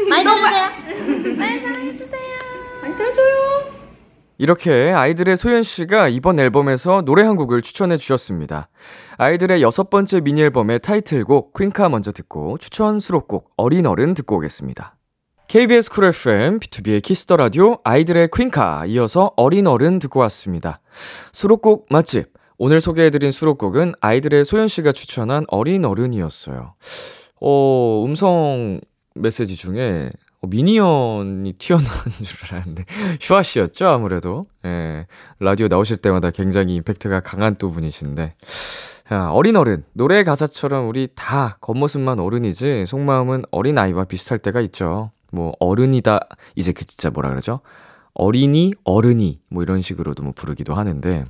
[0.09, 1.35] 많이 들으세요.
[1.35, 2.37] 많이 사랑해주세요.
[2.81, 3.79] 많이 들어줘요.
[4.37, 8.69] 이렇게 아이들의 소연 씨가 이번 앨범에서 노래 한 곡을 추천해 주셨습니다.
[9.17, 14.95] 아이들의 여섯 번째 미니 앨범의 타이틀곡 퀸카 먼저 듣고 추천 수록곡 어린 어른 듣고 오겠습니다.
[15.47, 20.79] KBS 쿨 FM, B2B의 키스터 라디오, 아이들의 퀸카, 이어서 어린 어른 듣고 왔습니다.
[21.33, 22.38] 수록곡 맛집.
[22.61, 26.73] 오늘 소개해드린 수록곡은 아이들의 소연 씨가 추천한 어린 어른이었어요.
[27.39, 28.81] 어, 음성
[29.15, 31.87] 메시지 중에 어, 미니언이 튀어나온
[32.21, 32.83] 줄 알았는데,
[33.21, 34.45] 슈아 씨였죠, 아무래도.
[34.65, 35.07] 예.
[35.39, 38.35] 라디오 나오실 때마다 굉장히 임팩트가 강한 또 분이신데.
[39.13, 39.85] 야, 어린 어른.
[39.93, 45.11] 노래 가사처럼 우리 다 겉모습만 어른이지, 속마음은 어린 아이와 비슷할 때가 있죠.
[45.31, 46.27] 뭐, 어른이다.
[46.55, 47.61] 이제 그 진짜 뭐라 그러죠?
[48.13, 49.39] 어린이, 어른이.
[49.49, 51.23] 뭐 이런 식으로도 뭐 부르기도 하는데.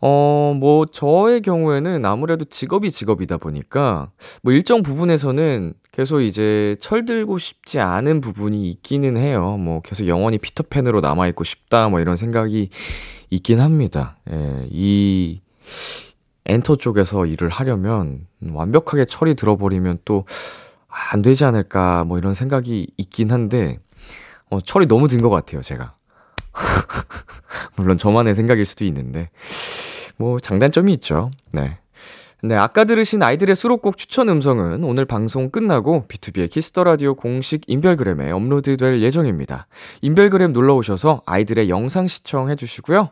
[0.00, 4.10] 어, 뭐, 저의 경우에는 아무래도 직업이 직업이다 보니까,
[4.42, 9.56] 뭐, 일정 부분에서는 계속 이제 철들고 싶지 않은 부분이 있기는 해요.
[9.58, 12.68] 뭐, 계속 영원히 피터팬으로 남아있고 싶다, 뭐, 이런 생각이
[13.30, 14.18] 있긴 합니다.
[14.30, 15.40] 예, 이,
[16.46, 20.24] 엔터 쪽에서 일을 하려면, 완벽하게 철이 들어버리면 또,
[20.88, 23.78] 아, 안 되지 않을까, 뭐, 이런 생각이 있긴 한데,
[24.50, 25.97] 어, 철이 너무 든 것 같아요, 제가.
[27.76, 29.30] 물론 저만의 생각일 수도 있는데
[30.16, 31.30] 뭐 장단점이 있죠.
[31.52, 31.78] 네.
[32.40, 38.30] 네, 아까 들으신 아이들의 수록곡 추천 음성은 오늘 방송 끝나고 B2B의 키스터 라디오 공식 인별그램에
[38.30, 39.66] 업로드될 예정입니다.
[40.02, 43.10] 인별그램 놀러 오셔서 아이들의 영상 시청해 주시고요.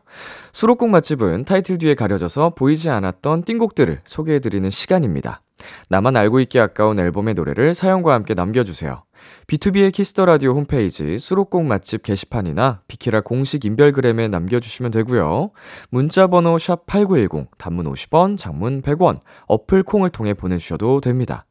[0.53, 5.41] 수록곡 맛집은 타이틀 뒤에 가려져서 보이지 않았던 띵곡들을 소개해 드리는 시간입니다.
[5.89, 9.06] 나만 알고 있기 아까운 앨범의 노래를 사연과 함께 남겨 주세요.
[9.47, 15.51] B2B의 키스터 라디오 홈페이지 수록곡 맛집 게시판이나 비키라 공식 인별그램에 남겨주시면 되고요.
[15.91, 21.47] 문자 번호 샵 8910, 단문 50원, 장문 100원, 어플 콩을 통해 보내주셔도 됩니다.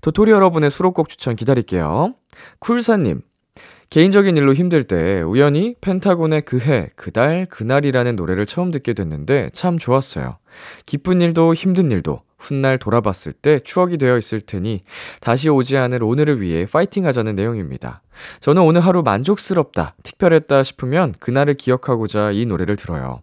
[0.00, 2.14] 도토리 여러분의 수록곡 추천 기다릴게요.
[2.58, 3.22] 쿨사님,
[3.90, 10.38] 개인적인 일로 힘들 때 우연히 펜타곤의 그해, 그달, 그날이라는 노래를 처음 듣게 됐는데 참 좋았어요.
[10.86, 14.82] 기쁜 일도 힘든 일도 훗날 돌아봤을 때 추억이 되어 있을 테니
[15.20, 18.02] 다시 오지 않을 오늘을 위해 파이팅 하자는 내용입니다.
[18.40, 23.22] 저는 오늘 하루 만족스럽다, 특별했다 싶으면 그날을 기억하고자 이 노래를 들어요.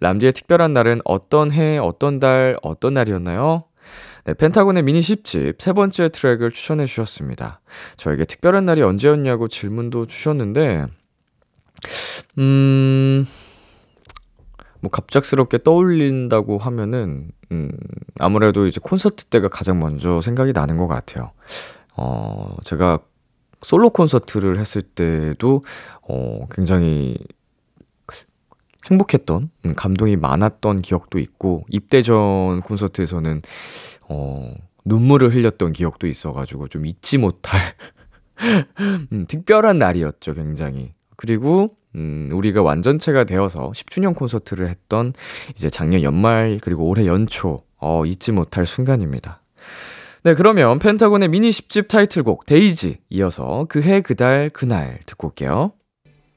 [0.00, 3.64] 람디의 특별한 날은 어떤 해, 어떤 달, 어떤 날이었나요?
[4.24, 7.60] 네, 펜타곤의 미니 10집 세 번째 트랙을 추천해 주셨습니다.
[7.96, 10.86] 저에게 특별한 날이 언제였냐고 질문도 주셨는데,
[12.38, 13.26] 음,
[14.80, 17.70] 뭐 갑작스럽게 떠올린다고 하면은, 음,
[18.20, 21.32] 아무래도 이제 콘서트 때가 가장 먼저 생각이 나는 것 같아요.
[21.96, 23.00] 어, 제가
[23.60, 25.64] 솔로 콘서트를 했을 때도,
[26.02, 27.18] 어, 굉장히
[28.90, 33.42] 행복했던, 음, 감동이 많았던 기억도 있고, 입대 전 콘서트에서는,
[34.12, 34.54] 어,
[34.84, 37.60] 눈물을 흘렸던 기억도 있어가지고 좀 잊지 못할,
[39.12, 40.92] 음, 특별한 날이었죠, 굉장히.
[41.16, 45.12] 그리고, 음, 우리가 완전체가 되어서 10주년 콘서트를 했던
[45.56, 49.40] 이제 작년 연말, 그리고 올해 연초, 어, 잊지 못할 순간입니다.
[50.24, 55.72] 네, 그러면 펜타곤의 미니 10집 타이틀곡 데이지 이어서 그해 그달 그날 듣고 올게요.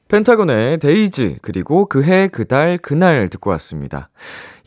[0.08, 4.08] 펜타곤의 Daisy 그리고 그해 그달 그날 듣고 왔습니다.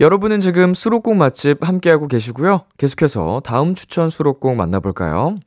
[0.02, 2.66] 여러분은 지금 수록곡 맛집 함께하고 계시고요.
[2.78, 5.38] 계속해서 다음 추천 수록곡 만나볼까요?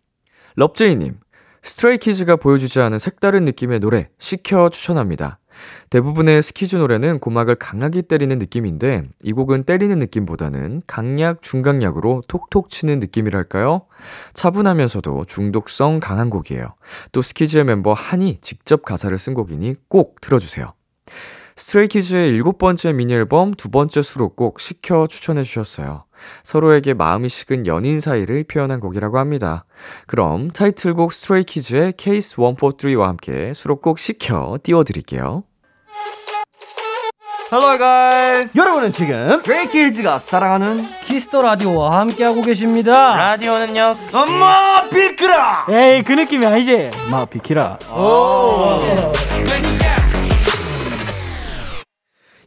[0.56, 1.18] 럽제이님
[1.62, 5.38] Stray Kids가 보여주지 않은 색다른 느낌의 노래 식어 추천합니다.
[5.90, 12.98] 대부분의 스키즈 노래는 고막을 강하게 때리는 느낌인데 이 곡은 때리는 느낌보다는 강약 중강약으로 톡톡 치는
[12.98, 13.82] 느낌이랄까요?
[14.34, 16.74] 차분하면서도 중독성 강한 곡이에요.
[17.12, 20.72] 또 스키즈의 멤버 한이 직접 가사를 쓴 곡이니 꼭 들어주세요.
[21.56, 26.04] Stray Kids의 일곱 번째 미니 앨범 두 번째 수록곡 식어 추천해 주셨어요.
[26.44, 29.64] 서로에게 마음이 식은 연인 사이를 표현한 곡이라고 합니다.
[30.06, 35.44] 그럼 타이틀곡 Stray Kids의 CASE 143와 함께 수록곡 식어 띄워드릴게요.
[37.52, 38.56] Hello guys.
[38.56, 43.14] 여러분은 지금 브레이키즈가 사랑하는 Kiss the Radio와 함께하고 계십니다.
[43.14, 43.94] 라디오는요.
[44.14, 45.66] 엄마 비키라.
[45.68, 46.92] 에이 그 느낌이 아니지.
[47.10, 47.78] 마 비키라.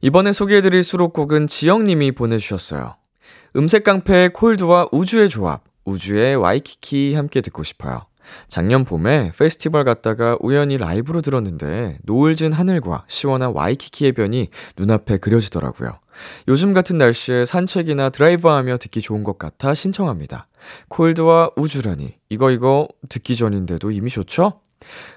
[0.06, 2.96] 이번에 소개해드릴 수록곡은 지영님이 보내주셨어요.
[3.56, 8.06] 음색 깡패의 콜드와 우주의 조합, 우주의 와이키키 함께 듣고 싶어요.
[8.48, 15.98] 작년 봄에 페스티벌 갔다가 우연히 라이브로 들었는데 노을진 하늘과 시원한 와이키키의 변이 눈앞에 그려지더라고요.
[16.50, 20.48] 요즘 같은 날씨에 산책이나 드라이브하며 듣기 좋은 것 같아 신청합니다.
[20.88, 24.62] 콜드와 우주라니 이거 이거 듣기 전인데도 이미 좋죠?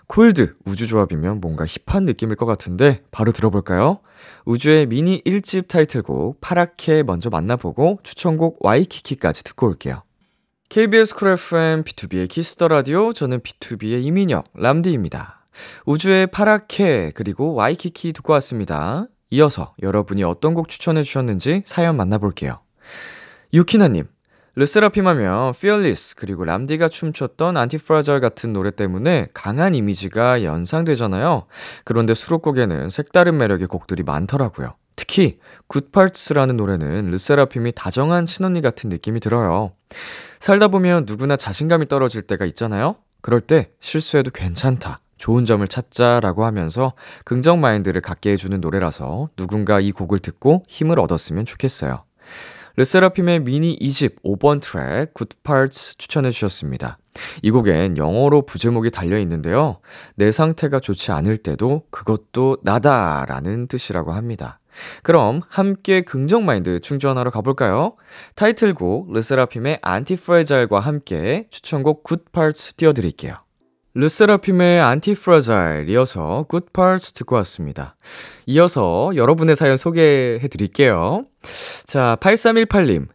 [0.06, 4.00] Colde 우즈 조합이면 뭔가 hip한 느낌일 것 같은데 바로 들어볼까요?
[4.44, 10.02] 우즈의 미니 1집 타이틀곡 파랗게 먼저 만나보고 추천곡 와이키키까지 듣고 올게요.
[10.68, 15.46] KBS 쿨 FM B2B의 키스터 라디오 저는 B2B의 이민혁 람디입니다.
[15.86, 19.06] 우즈의 파랗게 그리고 와이키키 듣고 왔습니다.
[19.30, 22.60] 이어서 여러분이 어떤 곡 추천해 주셨는지 사연 만나볼게요.
[23.52, 24.06] 유키나님
[24.58, 31.46] 르세라핌 하면 Fearless 그리고 람디가 춤췄던 ANTIFRAGILE 같은 노래 때문에 강한 이미지가 연상되잖아요.
[31.84, 34.74] 그런데 수록곡에는 색다른 매력의 곡들이 많더라고요.
[34.96, 35.38] 특히
[35.68, 39.74] 굿파츠라는 노래는 르세라핌이 다정한 친언니 같은 느낌이 들어요.
[40.40, 42.96] 살다 보면 누구나 자신감이 떨어질 때가 있잖아요.
[43.20, 44.98] 그럴 때 실수해도 괜찮다.
[45.18, 46.94] 좋은 점을 찾자라고 하면서
[47.24, 52.07] 긍정 마인드를 갖게 해주는 노래라서 누군가 이 곡을 듣고 힘을 얻었으면 좋겠어요.
[52.78, 55.12] 르세라핌의 미니 2집 5번 트랙
[55.42, 56.98] Parts 추천해 주셨습니다.
[57.42, 59.80] 이 곡엔 영어로 부제목이 달려 있는데요.
[60.14, 64.60] 내 상태가 좋지 않을 때도 그것도 나다라는 뜻이라고 합니다.
[65.02, 67.96] 그럼 함께 긍정 마인드 충전하러 가볼까요?
[68.36, 73.47] 타이틀곡 르세라핌의 ANTIFRAGILE과 함께 추천곡 Parts 띄워드릴게요.
[73.98, 77.96] 르세라핌의 ANTIFRAGILE 이어서 Good Parts 듣고 왔습니다.
[78.46, 81.24] 이어서 여러분의 사연 소개해 드릴게요.
[81.84, 83.08] 자, 8318님.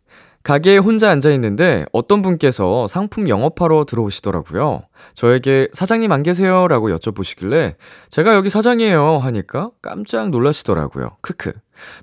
[0.44, 4.82] 가게에 혼자 앉아 있는데 어떤 분께서 상품 영업하러 들어오시더라고요.
[5.14, 6.68] 저에게 사장님 안 계세요?
[6.68, 7.76] 라고 여쭤보시길래
[8.10, 11.16] 제가 여기 사장이에요 하니까 깜짝 놀라시더라고요.
[11.22, 11.54] 크크.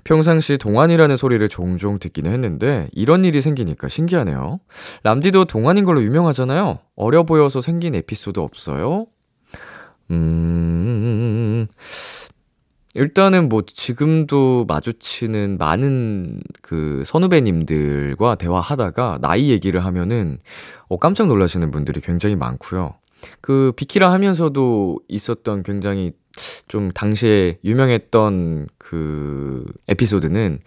[0.03, 4.59] 평상시 동안이라는 소리를 종종 듣기는 했는데 이런 일이 생기니까 신기하네요.
[5.03, 6.79] 람디도 동안인 걸로 유명하잖아요.
[6.95, 9.07] 어려 보여서 생긴 에피소드 없어요?
[10.11, 11.67] 음,
[12.93, 20.37] 일단은 뭐 지금도 마주치는 많은 그 선후배님들과 대화하다가 나이 얘기를 하면은
[20.89, 22.95] 어, 깜짝 놀라시는 분들이 굉장히 많고요.
[23.41, 26.13] 그 비키라 하면서도 있었던 굉장히
[26.67, 30.59] 좀 당시에 유명했던 그 에피소드는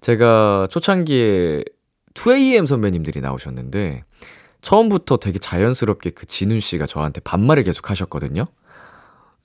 [0.00, 1.64] 제가 초창기에
[2.14, 4.04] 2AM 선배님들이 나오셨는데
[4.60, 8.46] 처음부터 되게 자연스럽게 그 진훈 씨가 저한테 반말을 계속 하셨거든요.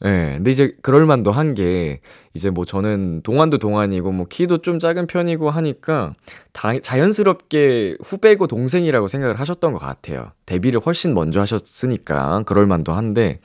[0.04, 2.02] 예, 네, 근데 이제 그럴 만도 한 게,
[2.34, 6.14] 이제 뭐 저는 동안도 동안이고, 뭐 키도 좀 작은 편이고 하니까,
[6.54, 10.32] 다, 자연스럽게 후배고 동생이라고 생각을 하셨던 것 같아요.
[10.48, 13.40] 데뷔를 훨씬 먼저 하셨으니까, 그럴 만도 한데,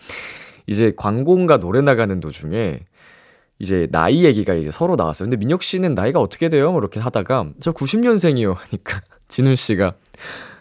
[0.66, 2.80] 이제 광고인가 노래 나가는 도중에,
[3.58, 5.28] 이제 나이 얘기가 이제 서로 나왔어요.
[5.28, 6.72] 근데 민혁 씨는 나이가 어떻게 돼요?
[6.72, 8.54] 뭐 이렇게 하다가, 저 90년생이요.
[8.56, 9.94] 하니까, 진훈 씨가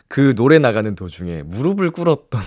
[0.10, 2.42] 그 노래 나가는 도중에 무릎을 꿇었던,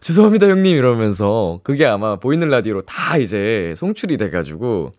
[0.00, 0.76] 죄송합니다, 형님.
[0.76, 4.92] 이러면서, 그게 아마 보이는 라디오로 다 이제 송출이 돼가지고,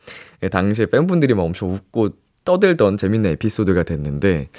[0.43, 2.09] 예, 당시에 팬분들이 막 엄청 웃고
[2.45, 4.49] 떠들던 재밌는 에피소드가 됐는데,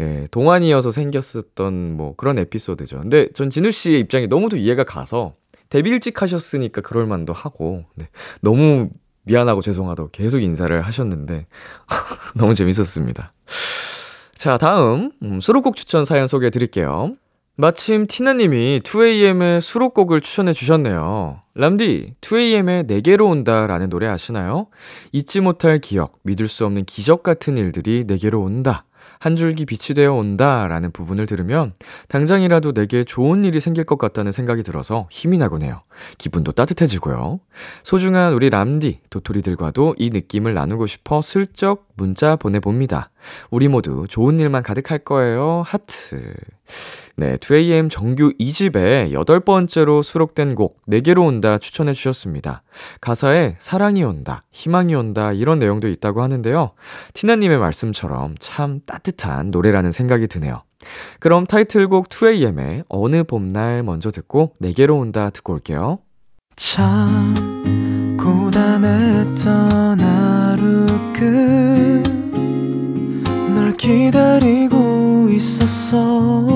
[0.00, 3.00] 예, 동안이어서 생겼었던 뭐 그런 에피소드죠.
[3.00, 5.34] 근데 전 진우 씨의 입장이 너무도 이해가 가서,
[5.68, 8.08] 데뷔 일찍 하셨으니까 그럴 만도 하고, 네,
[8.40, 8.90] 너무
[9.24, 11.46] 미안하고 죄송하다고 계속 인사를 하셨는데,
[12.36, 13.32] 너무 재밌었습니다.
[14.34, 17.12] 자, 다음, 음, 수록곡 추천 사연 소개해 드릴게요.
[17.58, 21.40] 마침 티나님이 2AM의 수록곡을 추천해 주셨네요.
[21.54, 24.66] 람디, 2AM의 내게로 온다 라는 노래 아시나요?
[25.12, 28.84] 잊지 못할 기억, 믿을 수 없는 기적 같은 일들이 내게로 온다.
[29.18, 31.72] 한 줄기 빛이 되어 온다 라는 부분을 들으면
[32.08, 35.80] 당장이라도 내게 좋은 일이 생길 것 같다는 생각이 들어서 힘이 나곤 해요.
[36.18, 37.40] 기분도 따뜻해지고요.
[37.82, 43.08] 소중한 우리 람디, 도토리들과도 이 느낌을 나누고 싶어 슬쩍 문자 보내봅니다.
[43.50, 45.62] 우리 모두 좋은 일만 가득할 거예요.
[45.64, 46.34] 하트.
[47.16, 52.62] 네, 2AM 정규 2집에 여덟 번째로 수록된 곡 4개로 온다 추천해 주셨습니다.
[53.00, 56.72] 가사에 사랑이 온다, 희망이 온다 이런 내용도 있다고 하는데요.
[57.14, 60.62] 티나님의 말씀처럼 참 따뜻한 노래라는 생각이 드네요.
[61.20, 66.00] 그럼 타이틀곡 2AM의 어느 봄날 먼저 듣고 4개로 온다 듣고 올게요.
[66.54, 72.16] 참 고단했던 하루 끝
[73.66, 76.55] 널 기다리고 있었어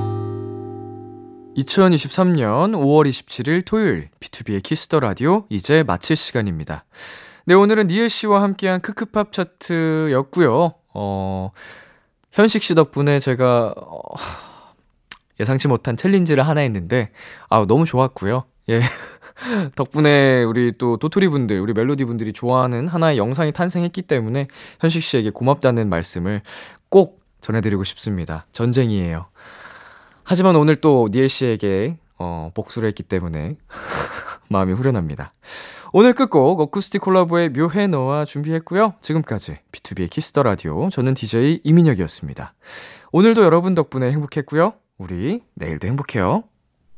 [1.61, 6.85] 2023년 5월 27일 토요일 B2B의 키스터 라디오 이제 마칠 시간입니다.
[7.45, 10.73] 네, 오늘은 니엘 씨와 함께한 크크팝 차트였고요.
[10.93, 11.51] 어,
[12.31, 13.99] 현식 씨 덕분에 제가 어,
[15.39, 17.11] 예상치 못한 challenge를 하나 했는데
[17.49, 18.45] 아, 너무 좋았고요.
[18.69, 18.81] 예.
[19.75, 24.47] 덕분에 우리 또 도토리 분들, 우리 멜로디 분들이 좋아하는 하나의 영상이 탄생했기 때문에
[24.79, 26.41] 현식 씨에게 고맙다는 말씀을
[26.89, 28.45] 꼭 전해드리고 싶습니다.
[28.51, 29.30] 전쟁이에요.
[30.31, 33.57] 하지만 오늘 또 니엘 씨에게 어, 복수를 했기 때문에
[34.47, 35.33] 마음이 후련합니다.
[35.91, 38.93] 오늘 끝곡 어쿠스틱 콜라보의 묘해 너와 준비했고요.
[39.01, 42.53] 지금까지 B2B의 키스터 라디오 저는 DJ 이민혁이었습니다.
[43.11, 44.71] 오늘도 여러분 덕분에 행복했고요.
[44.97, 46.45] 우리 내일도 행복해요.